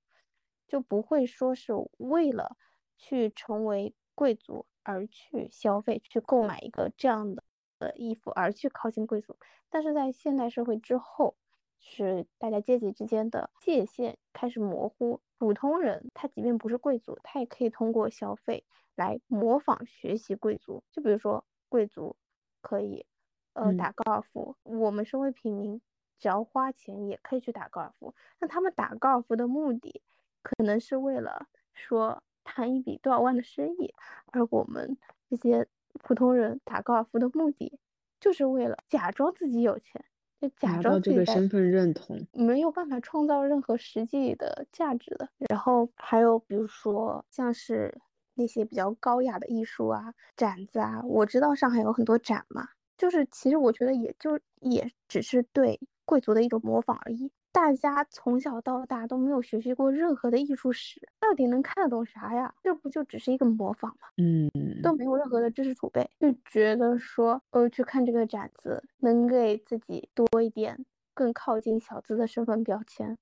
[0.67, 2.57] 就不会说是为了
[2.97, 7.43] 去成为贵族而去消费、去购买一个这样的。
[7.81, 9.37] 呃衣服而去靠近贵族，
[9.71, 11.37] 但是在现代社会之后，
[11.79, 18.65] 是大家阶级之间的界限开始模糊，普通人他即便不是贵族，他也可以通过消费
[18.97, 20.83] 来模仿学习贵族。
[20.91, 22.17] 就比如说贵族
[22.61, 23.07] 可以
[23.53, 25.81] 呃打高尔夫，我们身为平民，
[26.19, 28.13] 只要花钱也可以去打高尔夫。
[28.41, 30.03] 那他们打高尔夫的目的，
[30.43, 33.93] 可能是为了说谈一笔多少万的生意，
[34.33, 34.97] 而我们
[35.29, 37.79] 这些普通人打高尔夫的目的，
[38.19, 40.05] 就是为了假装自己有钱。
[40.41, 45.29] 就假装这个身份认同，没有办法创造任何实际的价值的。
[45.49, 47.93] 然后还有比如说像是
[48.35, 57.33] 那些比较高雅的艺术啊、展子啊，我知道上海有很多展嘛，就是其实我觉得也就也只是对贵族的一种模仿而已。
[57.59, 62.55] 大家从小到大都没有学习过任何的艺术史，到底能看得懂啥呀？
[62.63, 64.07] 这不就只是一个模仿吗？
[64.17, 64.49] 嗯，
[64.81, 73.19] 都没有任何的知识储备，就觉得说，呃，去看这个展子能给自己多一点更靠近小资的身份标签。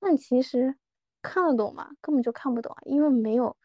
[0.00, 0.74] 但其实
[1.22, 1.90] 看得懂吗？
[2.00, 3.56] 根本就看不懂啊，因为没有。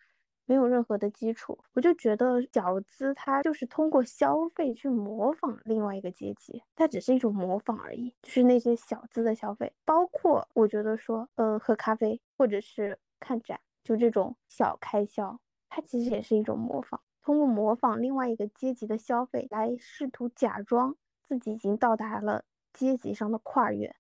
[0.46, 23.96] 没有任何的基础，我就觉得小资他就是通过消费去模仿另外一个阶级，它只是一种模仿而已，就是那些小资的消费，包括我觉得说，呃，喝咖啡或者是看展，就这种小开销，它其实也是一种模仿，通过模仿另外一个阶级的消费来试图假装自己已经到达了阶级上的跨越，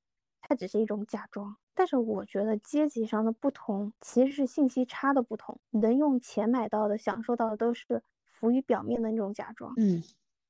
[0.51, 1.55] 它只是一种假装。
[1.73, 9.73] 但是我觉得阶级上的不同其实是信息差的不同，能用钱买到的、享受到的都是浮于表面的那种假装。
[9.77, 10.03] 嗯，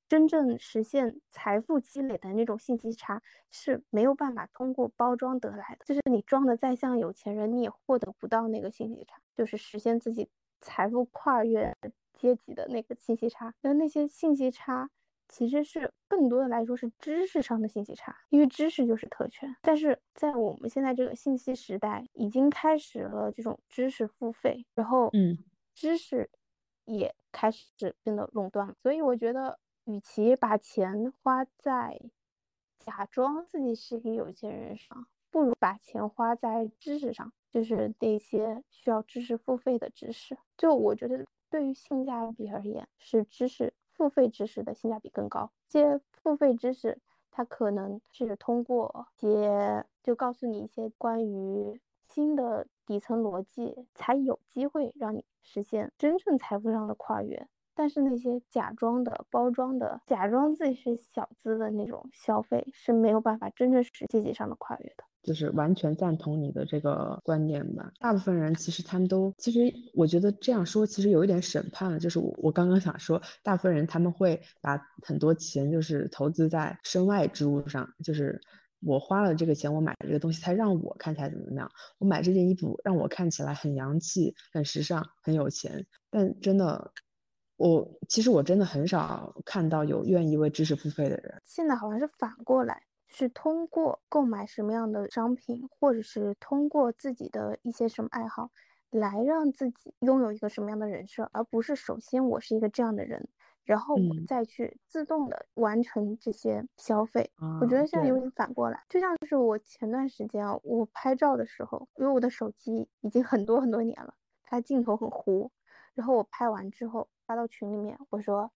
[0.09, 5.85] 真正实现财富积累的那种信息差是没有办法通过包装得来的。
[5.85, 10.27] 就是你装的再像有钱人，你也获得不到那个信息差，就是实现自己
[10.61, 11.77] 财富跨越
[12.15, 13.53] 阶级的那个信息差。
[13.61, 14.89] 那那些信息差。
[15.31, 19.55] 其实是更多的来说是知识上的信息差，因为知识就是特权。
[19.61, 25.37] 但是在我们现在这个信息时代，已经开始了这种知识付费，然后嗯，
[25.73, 26.29] 知识
[26.83, 28.75] 也开始变得垄断了。
[28.83, 31.97] 所以我觉得，与其把钱花在
[32.77, 40.37] 假装自己是一个有钱人上，不如把钱花在知识上，就是那些需要知识付费的知识。
[40.57, 43.73] 就我觉得，对于性价比而言，是知识。
[44.01, 46.97] 付费知识的性价比更高，这些付费知识
[47.29, 57.47] 它可能是通过些就告诉你一些关于新的底层逻辑，才有机会让你实现真正财富上的跨越。
[57.75, 65.03] 但是那些假装的、包装的、假装自己是小资的那种消费是没有办法真正实阶级上的跨越的。
[65.23, 67.91] 就是完全赞同你的这个观点吧。
[67.99, 71.99] 大部分人其实他们都，其实我觉得这样说其实有一点审判了。
[71.99, 78.39] 就是我我刚刚想说，大部分人他们会把很多钱就是投资在身外之物上，就是
[78.81, 81.71] 我花了这个钱，我买这个东西，才让我看起来怎么怎么样。
[81.99, 85.85] 我买这件衣服让我看起来很洋气、很时尚、很有钱。
[86.09, 86.91] 但真的，
[87.57, 91.41] 我其实我真的很少看到有愿意为知识付费的人。
[91.45, 92.81] 现在好像是反过来。
[93.13, 98.49] 是通过购买什么样的商品，或者是通过自己的一些什么爱好，
[98.89, 103.27] 来让自己拥有一个什么样的人设，而不是首先我是一个这样的人，
[103.65, 107.29] 然后我再去自动的完成这些消费。
[107.59, 115.51] 我觉得现在有点反过来，就像是我前段时间啊，我拍照的时候，因为我的手机已经很多很多年了，它镜头很糊，
[115.93, 118.51] 然后我拍完之后发到群里面，我说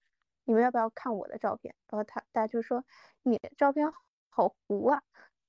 [0.46, 1.76] 你们要不要看我的照片？
[1.90, 2.86] 然后他大家就说
[3.22, 3.92] 你的照片。
[4.36, 5.02] 好糊啊！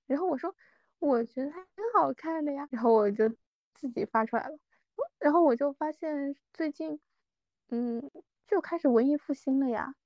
[0.06, 0.54] 然后我说，
[1.00, 2.68] 我觉得还挺好看的呀。
[2.70, 3.28] 然后我就
[3.74, 4.56] 自己发出来了。
[5.18, 7.00] 然后我就发现最近，
[7.68, 8.10] 嗯，
[8.46, 9.96] 就开始文艺复兴了呀。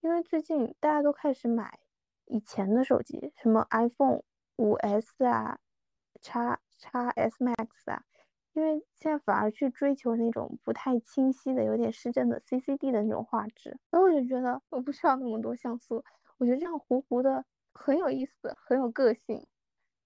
[0.00, 1.80] 因为最近大家都开始买
[2.26, 4.22] 以前的手机，什么 iPhone
[4.56, 5.58] 五 S 啊，
[6.22, 8.04] 叉叉 S Max 啊。
[8.52, 13.76] 因为现在反而去追求那种不太清晰的、有点失真的 CCD 的那种画质。
[13.90, 16.04] 然后我就觉得我不需要那么多像素，
[16.38, 17.44] 我觉得这样糊糊的。
[17.74, 19.46] 很有意思，很有个性，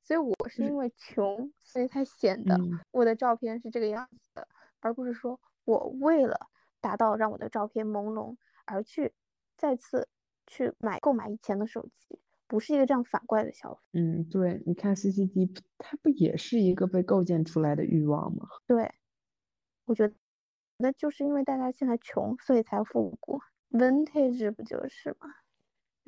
[0.02, 2.58] 所以我是因为穷，所以才显得
[2.90, 4.48] 我的照片是这个样子的，
[4.80, 6.48] 而不是说我为了
[6.80, 9.12] 达到让我的照片朦胧而去
[9.56, 10.08] 再次
[10.46, 13.80] 去买购买以前的手机，不是一个这样反过来的消费。
[13.92, 18.48] 嗯，对，你看 CCD，它不也是一个被构建出来的欲望吗？
[18.66, 18.94] 对，
[19.84, 20.14] 我觉得
[20.78, 25.28] 那就是因为大家现在穷，所以才复古，Vintage 不就是吗？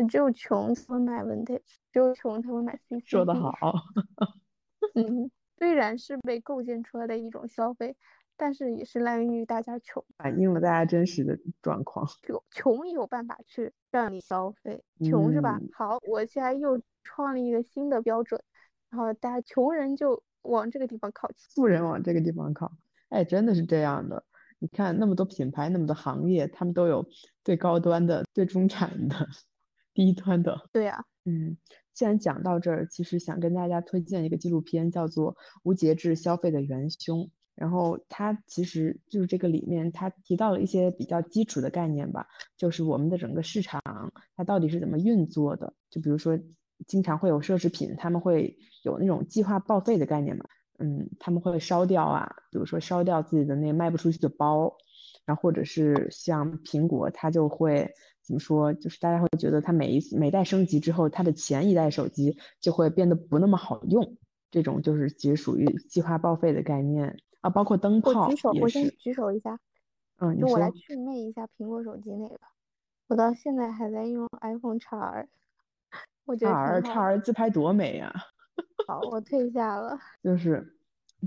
[0.09, 3.03] 只有穷才会买 vintage，只有穷才会买 CC。
[3.05, 3.55] 说得好。
[4.95, 7.97] 嗯，虽然是被构建出来的一种消费，
[8.37, 12.07] 但是也是来源于大家穷，反映了大家真实的状况。
[12.23, 15.61] 穷穷有办法去让你消费，穷是吧？
[15.75, 18.43] 好，我现在又创立一个新的标准，
[18.91, 22.73] 然后大家穷人就往这个地方靠，富人往这个地方靠。
[23.11, 24.25] 哎，真的是这样的。
[24.59, 27.07] 你看那么多品牌，那么多行业，他们都有
[27.45, 29.27] 最高端的、最中产的、
[29.95, 30.69] 低端的。
[30.73, 31.57] 对呀，嗯，
[31.93, 37.21] 既然讲到这儿，其实想跟大家推荐一个纪录片，叫做《无节制消费的元凶》。
[37.57, 42.27] 然后它其实就是这个里面，它提到了一些比较基础的概念吧，
[42.57, 43.83] 就是我们的整个市场
[44.35, 45.75] 它到底是怎么运作的。
[45.91, 46.39] 就比如说，
[46.87, 50.45] 经常会有奢侈品，他们会有那种计划报废的概念嘛。
[50.79, 54.75] 嗯，他们会烧掉啊，比如说烧掉自己的那卖不出去的包，
[55.27, 57.93] 然后或者是像苹果，它就会
[58.31, 58.73] 怎么说？
[58.75, 64.17] 就是大家会觉得它每一每代升级之后，它的前一代手机就会变得不那么好用，
[64.53, 67.51] 这种就是其实属于计划报废的概念啊。
[67.51, 68.89] 包括灯泡举手，我先。
[69.01, 69.59] 举手一下，
[70.19, 72.39] 嗯，就我来说祛魅一下苹果手机那个，
[73.09, 75.27] 我到现在还在用 iPhone XR，
[76.25, 76.95] 我觉叉得 R 挺好的。
[76.95, 78.15] 叉 R 自拍多美呀、
[78.87, 79.99] 好，我退下了。
[80.23, 80.77] 就是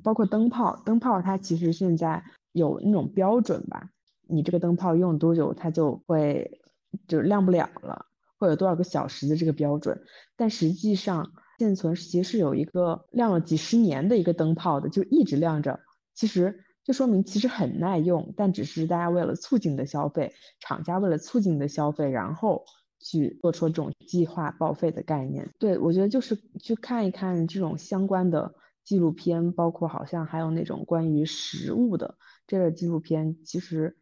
[0.01, 3.89] 包括灯泡，灯泡它其实现在有那种标准吧，
[4.27, 6.61] 你这个灯泡用多久它就会
[7.07, 8.05] 就是亮不了了，
[8.37, 10.01] 会有多少个小时的这个标准。
[10.35, 15.79] 但实际上现存其实是有一个亮了几十年的一个灯泡的，就一直亮着，
[16.13, 22.65] 其实就说明其实很耐用，但只是大家为了促进的消费，厂家为了促进的消费，然后
[22.99, 25.49] 去做出这种计划报废的概念。
[25.57, 28.53] 对，我觉得就是去看一看这种相关的
[28.83, 33.95] 纪录片，包括好像还有那种关于食物的这个纪录片，其实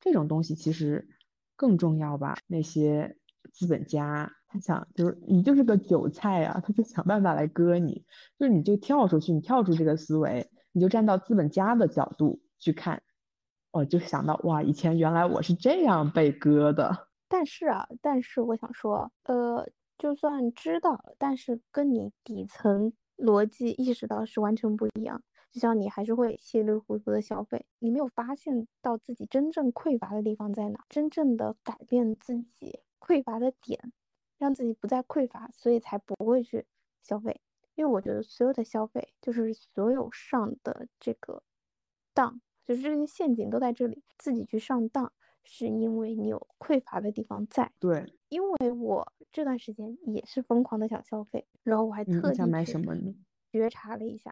[0.00, 1.08] 这种东西其实
[1.58, 2.36] 更重要吧。
[2.46, 3.16] 那些
[3.52, 8.04] 资本家他想就是你就是个韭菜啊，他就想办法来割你，
[8.38, 13.02] 就是你就跳出去，你跳出这个思维，你就站到资本家的角度去看，
[13.72, 17.08] 我就想到哇，以前原来我是这样被割的。
[17.28, 19.68] 但是啊，但是我想说，呃，
[19.98, 25.20] 就算知道，但是跟你底层逻辑意识到是完全不一样。
[25.50, 33.92] 就像你还是会稀里糊涂的消费，你没有发现到自己真正匮乏的地方在哪，真正的改变自己匮乏的点，
[34.38, 36.66] 让自己不再匮乏，所以才不会去
[37.02, 37.40] 消费。
[37.74, 41.42] 因为我觉得所有的消费，就是所有上的这个
[42.12, 45.12] 当，就是这些陷阱都在这里，自己去上当。
[45.50, 53.14] 是因为你有匮乏的地方在，对，因为我这段时间也是疯狂的想消费，然后我还特地去什么呢？
[53.50, 54.30] 觉察了一下，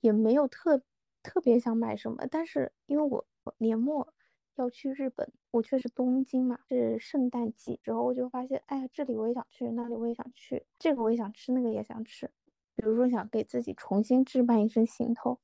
[0.00, 0.82] 也没有特
[1.22, 3.26] 特别想买什么，但是因为我
[3.58, 4.12] 年末
[4.56, 12.30] 要去日本，我去的是东京嘛，是圣诞季之后，我就发现，哎呀，这里我也想去，那里我也想去，这个我也想吃，那个也想吃，
[12.76, 15.40] 比如说想给自己重新置办一身行头，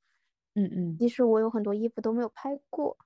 [0.55, 2.97] 嗯嗯即使我有很多衣服都没有拍过，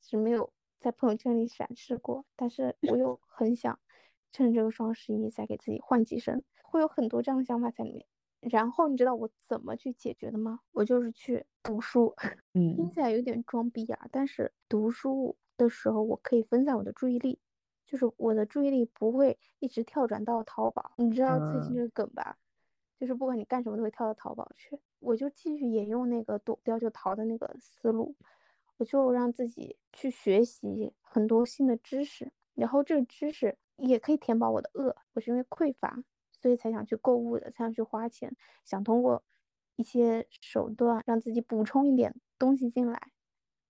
[0.00, 3.78] 是没有在朋友圈里展示过，但是我又很想
[4.32, 8.06] 趁这个双十一再给自己换几身，会有很多这样的想法在里面。
[8.40, 10.60] 然后你知道我怎么去解决的吗？
[10.72, 12.14] 我就是去读书，
[12.52, 17.38] 听嗯起来有点装逼啊，但是读书的时候我可以分散我的注意力，
[17.86, 20.92] 就是我的注意力不会一直跳转到淘宝。
[20.96, 22.38] 你知道最近嗯这个梗吧？
[22.98, 24.78] 就是不管你干什么都会跳到淘宝去。
[24.98, 28.14] 我就继续沿用那个躲不掉就逃的那个思路，
[28.76, 34.94] 我就让自己去学习很多新的知识，然后这个知识也可以填饱我的饿。
[35.14, 36.04] 我是因为匮乏，
[36.40, 39.22] 所以才想去购物的，才想去花钱，想通过
[39.76, 43.00] 一些手段让自己补充一点东西进来，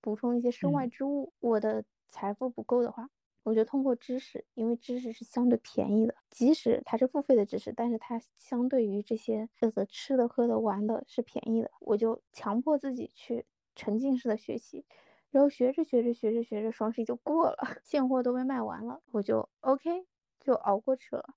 [0.00, 1.32] 补充一些身外嗯之物。
[1.40, 3.08] 我的财富不够的话，
[3.42, 14.84] 我就通过知识，因为知识是相对便宜的，即使它是付费的知识，但是它相对于这些这个吃的、喝的、玩的是便宜的，我就强迫自己去沉浸式的学习，
[15.30, 20.06] 然后学着学着学着学着，双十一就过了， 现货都被卖完了，我就 OK
[20.40, 21.34] 就熬过去了，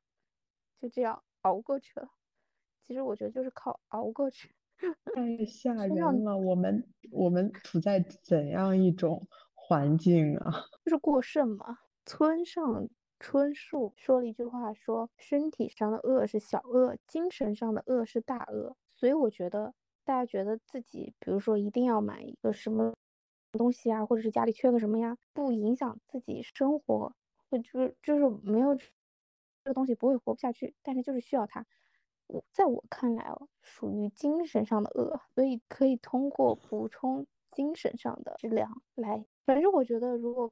[0.84, 2.10] 就这样熬过去了。
[2.82, 4.54] 其实我觉得就是靠熬过去，
[5.16, 6.38] 太吓人了！
[6.38, 10.52] 我们我们处在怎样一种环境啊？
[10.84, 11.80] 就是过剩嘛。
[12.06, 18.76] 村上春树说了一句话说，身体上的恶是小恶，精神上的恶是大恶。
[18.98, 22.94] 所以我觉得大家觉得自己，比如说一定要买一个什么
[23.54, 27.16] 东西啊，或者是家里缺个什么呀，不影响自己生活，
[27.50, 28.78] 或就是就是没有
[29.64, 31.66] 这个东西不会活不下去，但是就是需要它。
[32.28, 39.26] 我在我看来哦，属于精神上的饿，所以可以通过补充精神上的质量来。
[39.46, 40.52] 反正我觉得，如果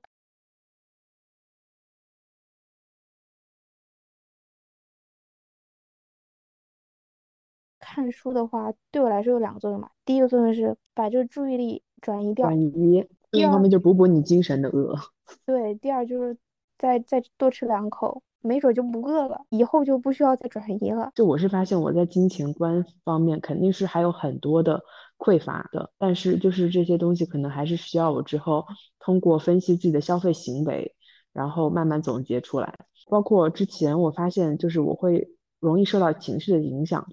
[7.80, 9.92] 看书的话，对我来说有两个作用嘛。
[10.06, 14.96] 第一个作用是把这个注意力转移掉，转移，另一方面就补补你精神的饿。
[15.46, 16.38] 对，第二就是
[16.78, 21.12] 再再多吃两口，没准就不饿了，以后就不需要再转移了。
[21.16, 24.82] 就我是发现我在金钱观方面肯定是还有很多的
[25.18, 28.66] 匮乏的，但是就是这些东西可能还是需要我之后
[29.00, 30.96] 通过分析自己的消费行为，
[31.34, 32.78] 然后慢慢总结出来。
[33.10, 35.28] 包括之前我发现就是我会
[35.60, 37.06] 容易受到情绪的影响，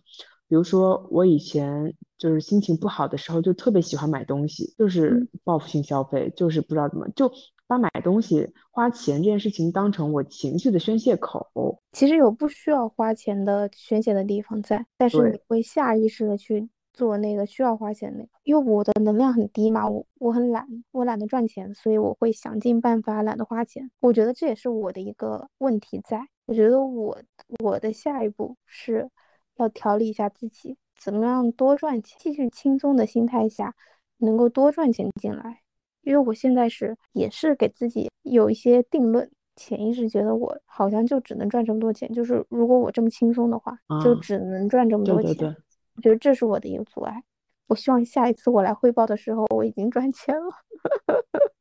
[0.48, 7.30] 比如说我以前就是心情不好的时候就特别喜欢买东西，就是报复性消费，就是不知道怎么就。
[7.68, 11.46] 把买东西、花钱这件事情当成我情绪的宣泄口，
[11.92, 18.28] 其实有不需要花钱的宣泄的地方在，但是你会下意识的去做那个需要花钱那个。
[18.42, 23.90] 因为我的能量很低嘛，我我很懒，我懒得赚钱，所以我会想尽办法懒得花钱。
[24.00, 26.26] 我觉得这也是我的一个问题在。
[26.46, 27.18] 我觉得我
[27.62, 29.10] 我的下一步是
[29.56, 33.74] 要调理一下自己，怎么样多赚钱，继续轻松的心态下
[34.16, 35.60] 能够多赚钱进来。
[36.08, 45.54] 因为我现在是也是给自己有一些定论，潜意识觉得我好像就只能赚这么多钱，就是如果我这么轻松的话，就只能赚这么多钱。
[45.96, 47.22] 我觉得这是我的一个阻碍。
[47.66, 50.50] 我希望下一次我来汇报的时候，我已经赚钱了。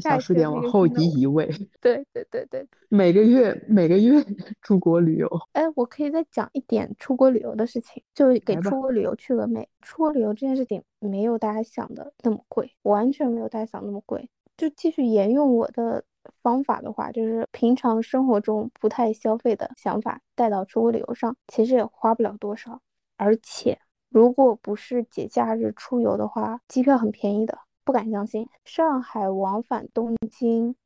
[0.00, 1.48] 小数点往后移一位。
[1.80, 2.66] 对对对对。
[2.88, 4.24] 每个月每个月
[4.62, 5.28] 出国旅游。
[5.52, 9.68] 哎，我可以再讲一点出国旅游的事情，就给出国旅游去了没？
[9.82, 14.28] 出国旅游这件事情没有大家想的那么贵，完全没有大家想那么贵。
[14.56, 16.02] 就继续沿用我的
[16.42, 22.80] 方法的话，就是平常生活中不太消费的想法带到出国旅游上，其实也花不了多少。
[23.16, 27.58] 而且如果不是节假日出游的话，机票很便宜的。
[27.88, 30.76] 不敢相信，上海往返东京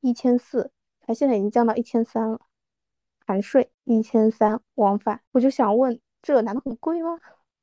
[0.00, 2.40] 一千四，它现在已经降到一千三了，
[3.24, 5.20] 含税一千三往返。
[5.30, 7.20] 我就想问，这难道很贵吗？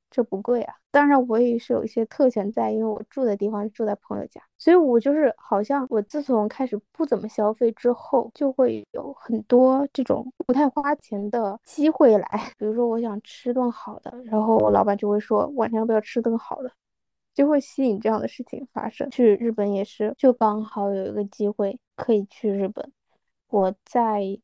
[0.10, 0.76] 这不贵啊。
[0.90, 12.54] 当然，我也是有一些特权在，因为我住的地方住在朋友家，所以我就是好像我自从开始不怎么消费之后，就会有很多这种不太花钱的机会来。
[12.58, 16.72] 比如说，我想吃顿好的，然后我老板就会说晚上要不要吃顿好的。
[17.38, 19.08] 就会吸引这样的事情发生。
[19.12, 22.92] 去日本也是，就刚好有一个机会可以去日本。
[23.50, 24.40] 我在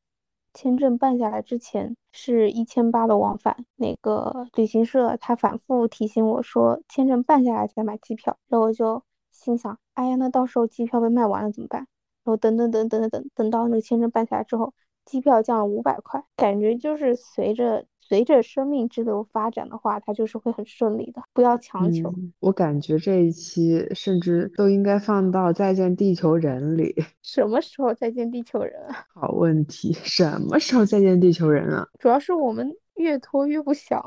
[0.54, 8.38] 签证办下来之前是一千八的往返，那个旅行社他反复提醒我说签证办下来再买机票。
[8.48, 11.80] 然后我就心想，哎呀，那到时候机票被卖完了怎么办？
[12.24, 14.72] 然后等等等等等等，等到那个签证办下来之后，
[15.04, 17.88] 机票降了五百块，感觉就是随着。
[18.06, 21.24] 随着生命之流发展的话，它就是会很顺利的。
[21.34, 22.14] 不要强求。
[22.40, 26.94] 我感觉这一期甚至都应该放到《再见地球人》里。
[27.24, 29.06] 什么时候《再见地球人》啊？
[29.16, 31.88] 好问题，什么时候《再见地球人》啊？
[31.98, 34.04] 主要是我们越拖越不想，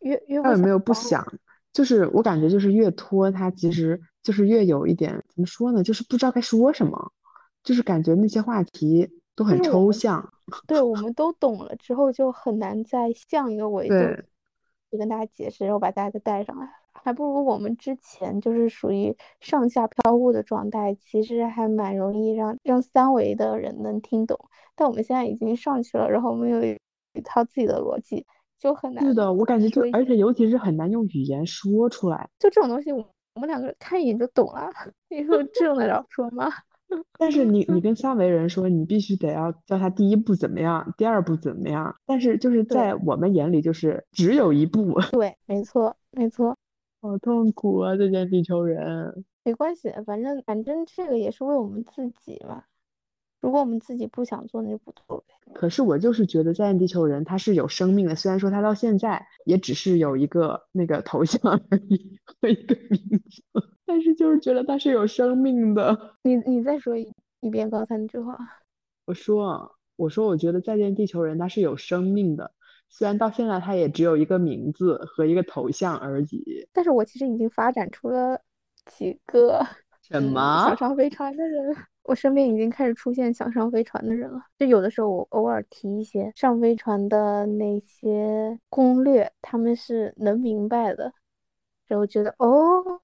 [0.00, 0.36] 越越。
[0.42, 1.24] 有没有不想？
[1.72, 5.82] 就是我感觉，就是越拖，它其实就是越有一点怎么说呢？
[5.82, 7.12] 就是不知道该说什么，
[7.62, 9.08] 就是感觉那些话题。
[9.34, 10.30] 都很抽象，
[10.66, 13.94] 对，我们都懂了之后就很难再像一个维度
[14.90, 24.38] 去跟大家解释，然后把大家再带上来，还不如我们之前就是属于上下飘忽的状态，其实还蛮容易让让三维的人能听懂。
[24.74, 28.26] 但我们现在已经上去了，然后我们有一套自己的逻辑，
[28.58, 29.04] 就很难。
[29.04, 32.28] 是的，我感觉就而且尤其是很难用语言说出来。
[32.38, 34.70] 就这种东西，我我们两个看一眼就懂了。
[35.08, 36.50] 你说这用得了说吗？
[37.18, 41.94] 但是你你跟 三维人说，你必须得要教他第一步怎么样，第二步怎么样。
[42.06, 45.00] 但是就是在我们眼里，就是只有一步。
[45.12, 46.56] 对，没错，没错。
[47.00, 49.24] 好痛苦啊，这些地球人。
[49.44, 52.64] 没关系，反正反正这个也是为我们自己嘛。
[53.42, 55.34] 如果我们自己不想做，那就不做呗。
[55.52, 63.42] 可是我就是觉得，在线地球人他是有生命的，虽然说他到现在也只是有一个那个头像而已和一个名字。
[63.84, 66.14] 但是就是觉得他是有生命的。
[66.22, 68.38] 你你再说一一遍刚才那句话。
[69.04, 72.52] 我说我说我觉得再见地球人它是有生命的，
[72.88, 76.66] 虽然到现在它也只有一个名字和一个头像而已。
[76.72, 78.40] 但是我其实已经发展出了
[78.86, 79.60] 几个
[80.00, 84.40] 什么想上飞船的人，我身边已经开始出现想上飞船的人了。
[84.58, 91.12] 就有的时候我偶尔提一些上飞船的那些攻略，他们是能明白的，
[91.86, 93.00] 然后觉得哦。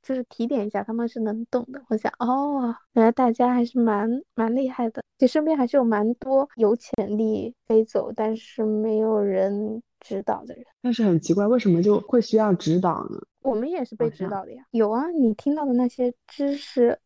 [0.00, 1.82] 就是提点一下，他们是能懂的。
[1.90, 5.02] 我想，哦，原来大家还是蛮蛮厉害的。
[5.18, 10.64] 其实身边还是有蛮多有潜力飞走，但是没有人指导的人。
[10.80, 13.18] 但是很奇怪，为什么就会需要指导呢？
[13.42, 14.64] 我们也是被指导的呀。
[14.70, 16.98] 有啊，你听到的那些知识，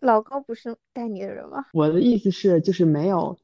[0.00, 1.64] 老高不是带你的人吗？
[1.72, 3.36] 我的意思是，就是没有，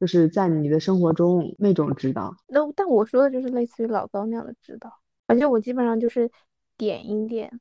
[0.00, 2.34] 就是在你的生活中那种指导。
[2.46, 4.92] 那但我说的就是类似于老高那样的指导，
[5.26, 6.30] 而且我基本上就是
[6.76, 7.60] 点一点。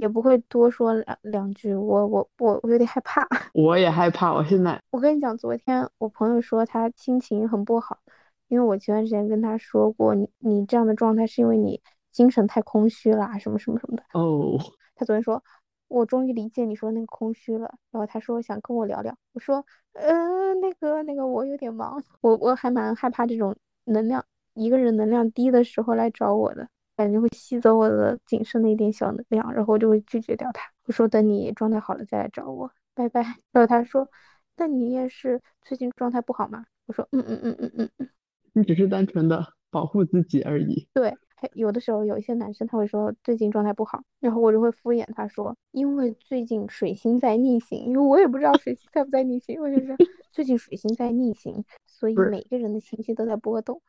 [0.00, 1.74] 也不会多说两两句。
[1.74, 3.26] 我我我我有点害怕。
[3.52, 4.32] 我也害怕。
[4.32, 7.98] 我现在，我跟你讲，昨天我朋友说他心情很不好，
[8.46, 11.82] 因为我前段时间跟他说过，你你这样的状态是因为你
[12.12, 14.04] 精神太空虚啦，什么什么什么的。
[14.12, 14.56] 哦。
[14.94, 15.42] 他昨天说。
[15.88, 24.24] 我终于理解你说那个空虚了，然后他说想跟我聊聊，我说，呃，那个那个我有点忙，我我还蛮害怕这种能量
[24.54, 33.22] 一个人能量低的时候来找我的，感觉会吸走我的仅剩的一点小能量，然后我就会拒绝掉他，我说等你状态好了再来找我，拜拜。
[33.52, 34.08] 然后他说，
[34.56, 36.64] 那你也是最近状态不好吗？
[36.86, 38.08] 我说，嗯嗯嗯嗯嗯嗯，
[38.52, 40.88] 你只是单纯的保护自己而已。
[40.92, 41.16] 对。
[41.54, 49.96] 有的时候有一些男生他会说最近状态不好，然后我就会敷衍他说，因为最近水星在逆行，因为我也不知道水星在不在逆行，我就是
[50.32, 53.80] 最近水星在逆行，所以每个人的情绪都在波动。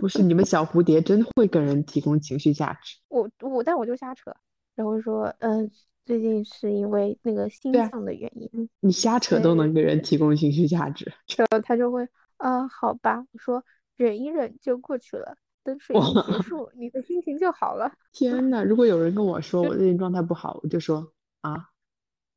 [0.00, 2.98] 不是 你们小蝴蝶真会跟人提供情绪价值。
[3.08, 4.34] 我我但我就瞎扯，
[4.74, 5.70] 然后说嗯，
[6.04, 8.68] 最近是因为那个星象的原因。
[8.80, 11.10] 你瞎扯都能给人提供情绪价值。
[11.36, 13.64] 然后他就会啊好吧，我说
[13.96, 15.36] 忍一忍就过去了。
[15.68, 17.92] 等水星结 束，你的心情就好了。
[18.12, 21.12] 天呐，如果有人跟我说我最近状态不好，我就说
[21.42, 21.68] 啊，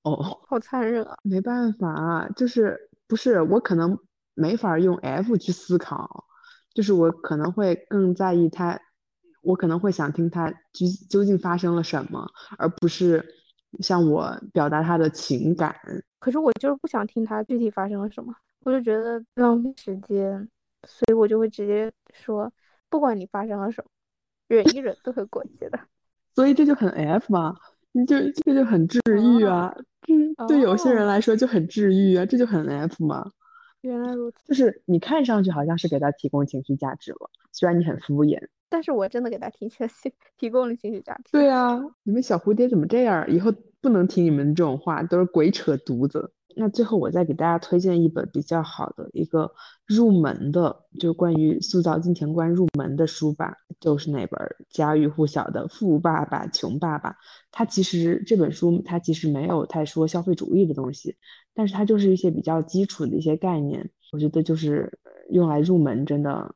[0.03, 1.15] 哦，好残忍啊！
[1.23, 3.97] 没办法，就是不是我可能
[4.33, 6.25] 没法用 F 去思考，
[6.73, 8.77] 就是我可能会更在意他，
[9.41, 12.27] 我可能会想听他究究竟发生了什么，
[12.57, 13.23] 而不是
[13.79, 15.73] 向我表达他的情感。
[16.19, 20.49] 可是我就是不想听他具体发生了什么，我就觉得浪费时间，
[20.85, 22.51] 所以我就会直接说。
[22.91, 23.89] 不管你发生了什么，
[24.47, 25.79] 忍一忍都会过去的。
[26.35, 27.55] 所以这就很 F 嘛，
[27.93, 28.15] 你就
[28.45, 29.73] 这就很治愈啊，
[30.05, 33.31] 这对有些人来说就很治愈啊，这就很 F 嘛。
[33.81, 38.39] 原来如此，就是你看上去好像是给他提供情绪价值了，虽然你很敷衍，
[38.69, 41.31] 但是我真的给他提提提供了情绪价值。
[41.31, 43.27] 对啊，你们小蝴蝶怎么这样？
[43.31, 46.31] 以后不能听你们这种话，都是鬼扯犊子。
[46.55, 49.51] 那最后我再给大家推荐一本比较好的一个
[49.85, 54.39] 入门的，就关于塑造金钱观入门的书吧，就是那本
[54.69, 57.09] 家喻户晓的《富爸爸穷爸爸》。
[57.51, 61.15] 它其实这本书它其实没有太说消费主义的东西，
[61.53, 64.91] 但是它就是一些比较基础的一些概念，我觉得就是
[65.29, 66.53] 用来入门真的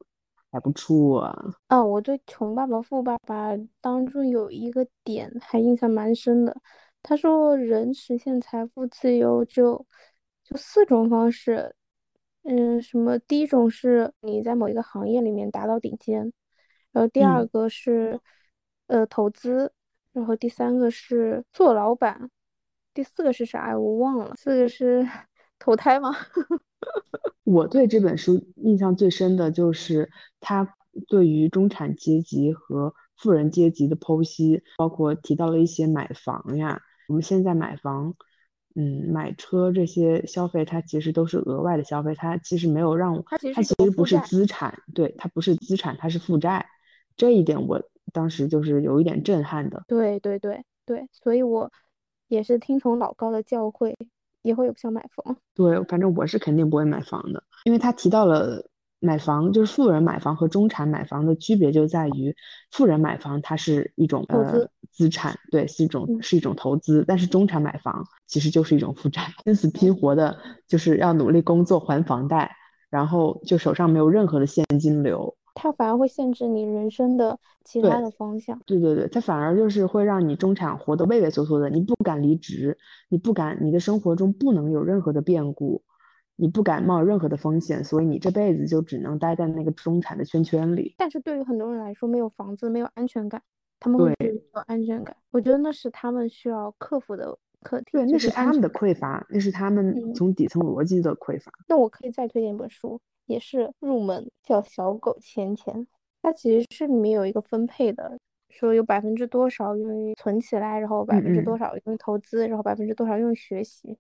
[0.52, 1.26] 还不错。
[1.70, 6.56] 哦，我对《穷爸爸富爸爸》当中有一个点还印象蛮深的。
[7.08, 9.86] 他说，人实现财富自由就
[10.44, 11.76] 就四种方式，
[12.42, 13.20] 嗯，什么？
[13.20, 16.34] 第一种是你在某一个行业里面达到顶尖，
[16.92, 18.20] 然后第二个是
[18.88, 19.72] 呃投资，
[20.14, 22.32] 然后第三个是做老板，
[22.92, 23.78] 第四个是啥呀？
[23.78, 24.34] 我忘了。
[24.36, 25.08] 四个是
[25.60, 26.10] 投胎吗？
[27.44, 30.76] 我对这本书印象最深的就是他
[31.08, 36.82] 对于中产阶级和富人阶级的剖析，包括提到了一些买房呀。
[37.08, 38.14] 我们现在买房，
[38.76, 46.66] 嗯，买车这些消费，它其实都是额外的消费，它其实没有让它其实不是资产，对，它不是资产，它是负债。
[47.18, 47.82] 这一点我
[48.12, 49.84] 当时就是有一点震撼的。
[49.88, 51.72] 对对对对，所以我
[52.28, 53.96] 也是听从老高的教诲，
[54.42, 55.38] 以后也不想买房。
[55.54, 58.70] 对，反正我是肯定不会买房的，因为他提到了。
[59.02, 62.36] 买房就是富人买房和中产买房的区别就在于，
[62.72, 70.38] 富人买房它是一种呃资产，对，是一种是一种投资，但是中产买房其实就是一种负债，拼死拼活的
[70.68, 72.50] 就是要努力工作还房贷，
[72.90, 78.60] 然后就手上没有任何的现金流，它反而会限制你人生的其他的方向。
[78.66, 82.78] 对对对，它反而就是会让你中产活得畏畏缩缩的，你不敢离职，
[83.10, 85.84] 你不敢，你的生活中不能有任何的变故。
[86.38, 90.94] 你不敢冒任何的风险，所以你这辈子就只能待在那个中产的圈圈里。
[90.98, 93.42] 但是对于很多人来说，没有房子，没有安全感，
[93.80, 95.16] 他们会有安全感。
[95.32, 97.92] 我觉得那是他们需要克服的课题。
[97.92, 101.52] 对，那是他们的匮乏，那是他们从底层逻辑的匮乏。
[101.68, 105.74] 那我可以再推荐一本书，也是入门，叫《小狗钱钱》。
[106.22, 108.18] 它其实是里面有一个分配的，
[108.50, 113.98] 说有百分之多少用于存起来，然后百分之多少用于投资，然后百分之多少用于学习。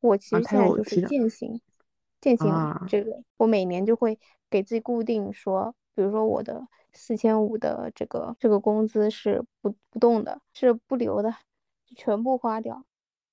[0.00, 1.60] 我其实现在就是践行。
[2.18, 4.18] 践行这个，我每年就会
[4.48, 11.34] 给自己固定说，比如说我的四千五的这个这个工资是不不动的，是不留的，
[11.96, 12.84] 全部花掉。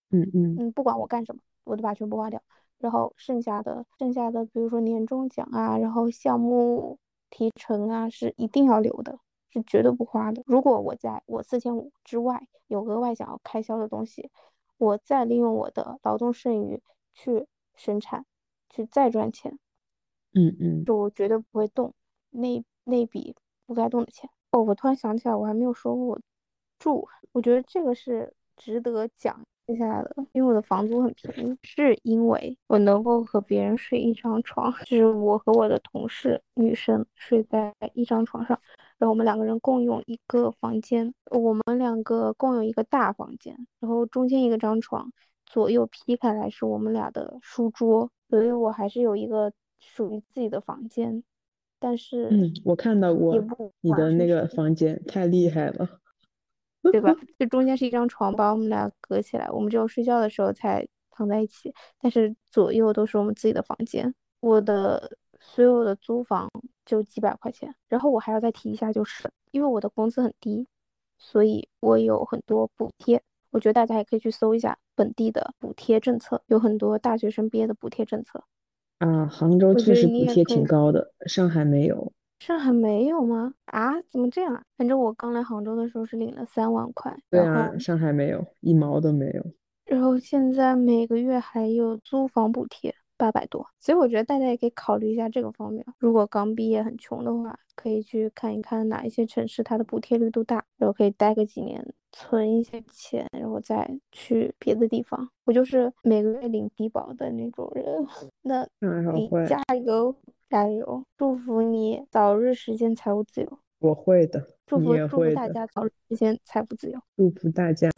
[0.09, 2.41] 嗯嗯嗯，不管我干什么，我都把全部花掉。
[2.79, 6.97] 然后剩下的剩下的，比如说年终奖啊，然后项目
[7.29, 10.41] 提成啊，是一定要留的，是绝对不花的。
[10.45, 14.31] 如果我在我四千五之外有额外想要开销的东西，
[14.77, 16.81] 我再利用我的劳动剩余
[17.13, 17.45] 去
[17.75, 18.25] 生产。
[18.69, 19.59] 去再赚钱，
[20.33, 21.93] 嗯嗯，就我绝对不会动
[22.33, 24.29] 那那笔不该动的钱。
[24.51, 26.19] 哦，我突然想起来，我还没有说过我
[26.77, 38.59] 住，我觉得这个是值得讲一下来的，因为我的房租很便宜，是因为我能够和别人睡一张床，就是我和我的同事女生睡在一张床上，
[38.97, 45.11] 然后我们两个人共用一个房间，我们两个共用一个大房间，然后中间一个张床，
[45.45, 51.23] 左右劈开来是我们俩的书桌，所以我还是有一个属于自己的房间。
[51.85, 53.35] 但是，嗯，我看到过
[53.81, 55.99] 你的那个房间，太厉害了。
[56.81, 57.13] 对吧？
[57.37, 64.15] 就中间是一张床，把我们俩隔起来，我们只有睡觉的时候才躺在一起，但是左右都是我们自己的房间。
[64.39, 66.49] 我的所有的租房
[66.85, 70.65] 就几百块钱，然后我还要再提一下，就是因为我的工资很低，
[71.17, 73.21] 所以我有很多补贴。
[73.51, 78.43] 我觉得大家也可以去搜一下本地的补贴政策，有很多大学生毕业的补贴政策。
[79.03, 82.11] 啊，杭州我觉得确实补贴挺高的，上海没有。
[82.39, 83.53] 上海没有吗？
[83.65, 84.63] 啊，怎么这样啊？
[84.77, 89.45] 反正我刚来杭州的时候是领了三万块，对然后啊，上海没有，一毛都没有。
[89.85, 95.85] 然后现在每个月还有租房补贴八百多，所以我觉得大家也可以考虑一下这个方面。
[95.97, 105.29] 如果刚毕业很穷的话，可以去看一看哪一些城市它的补贴力度大，然后可以待个几年，存一些钱，然后再去别的地方。
[105.45, 107.85] 我就是每个月领低保的那种人。
[108.41, 108.67] 那
[109.13, 110.15] 你加油
[110.49, 115.33] 加油，祝福你早日实现财务自由，我会的，祝福祝福。
[115.33, 116.99] 大家早日实现财富自由。
[117.17, 117.89] 祝福大家，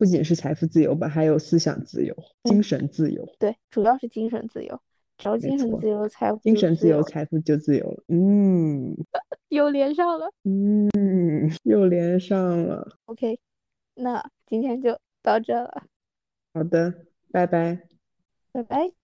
[0.00, 3.22] 不仅是财富自由吧，还有思想自由、精嗯，神自由。
[3.38, 4.80] 对，主要是精神自由，
[5.18, 8.02] 只要，精神自由，财富精神自由，财富就自由了。
[8.08, 8.96] 嗯
[9.50, 10.30] 又连上了。
[10.44, 10.88] 嗯，
[11.64, 12.96] 又连上了。
[13.04, 13.38] OK，
[13.94, 15.82] 那今天就到这了，
[16.54, 16.94] 好的，
[17.30, 17.82] 拜拜。
[18.52, 18.90] 拜拜。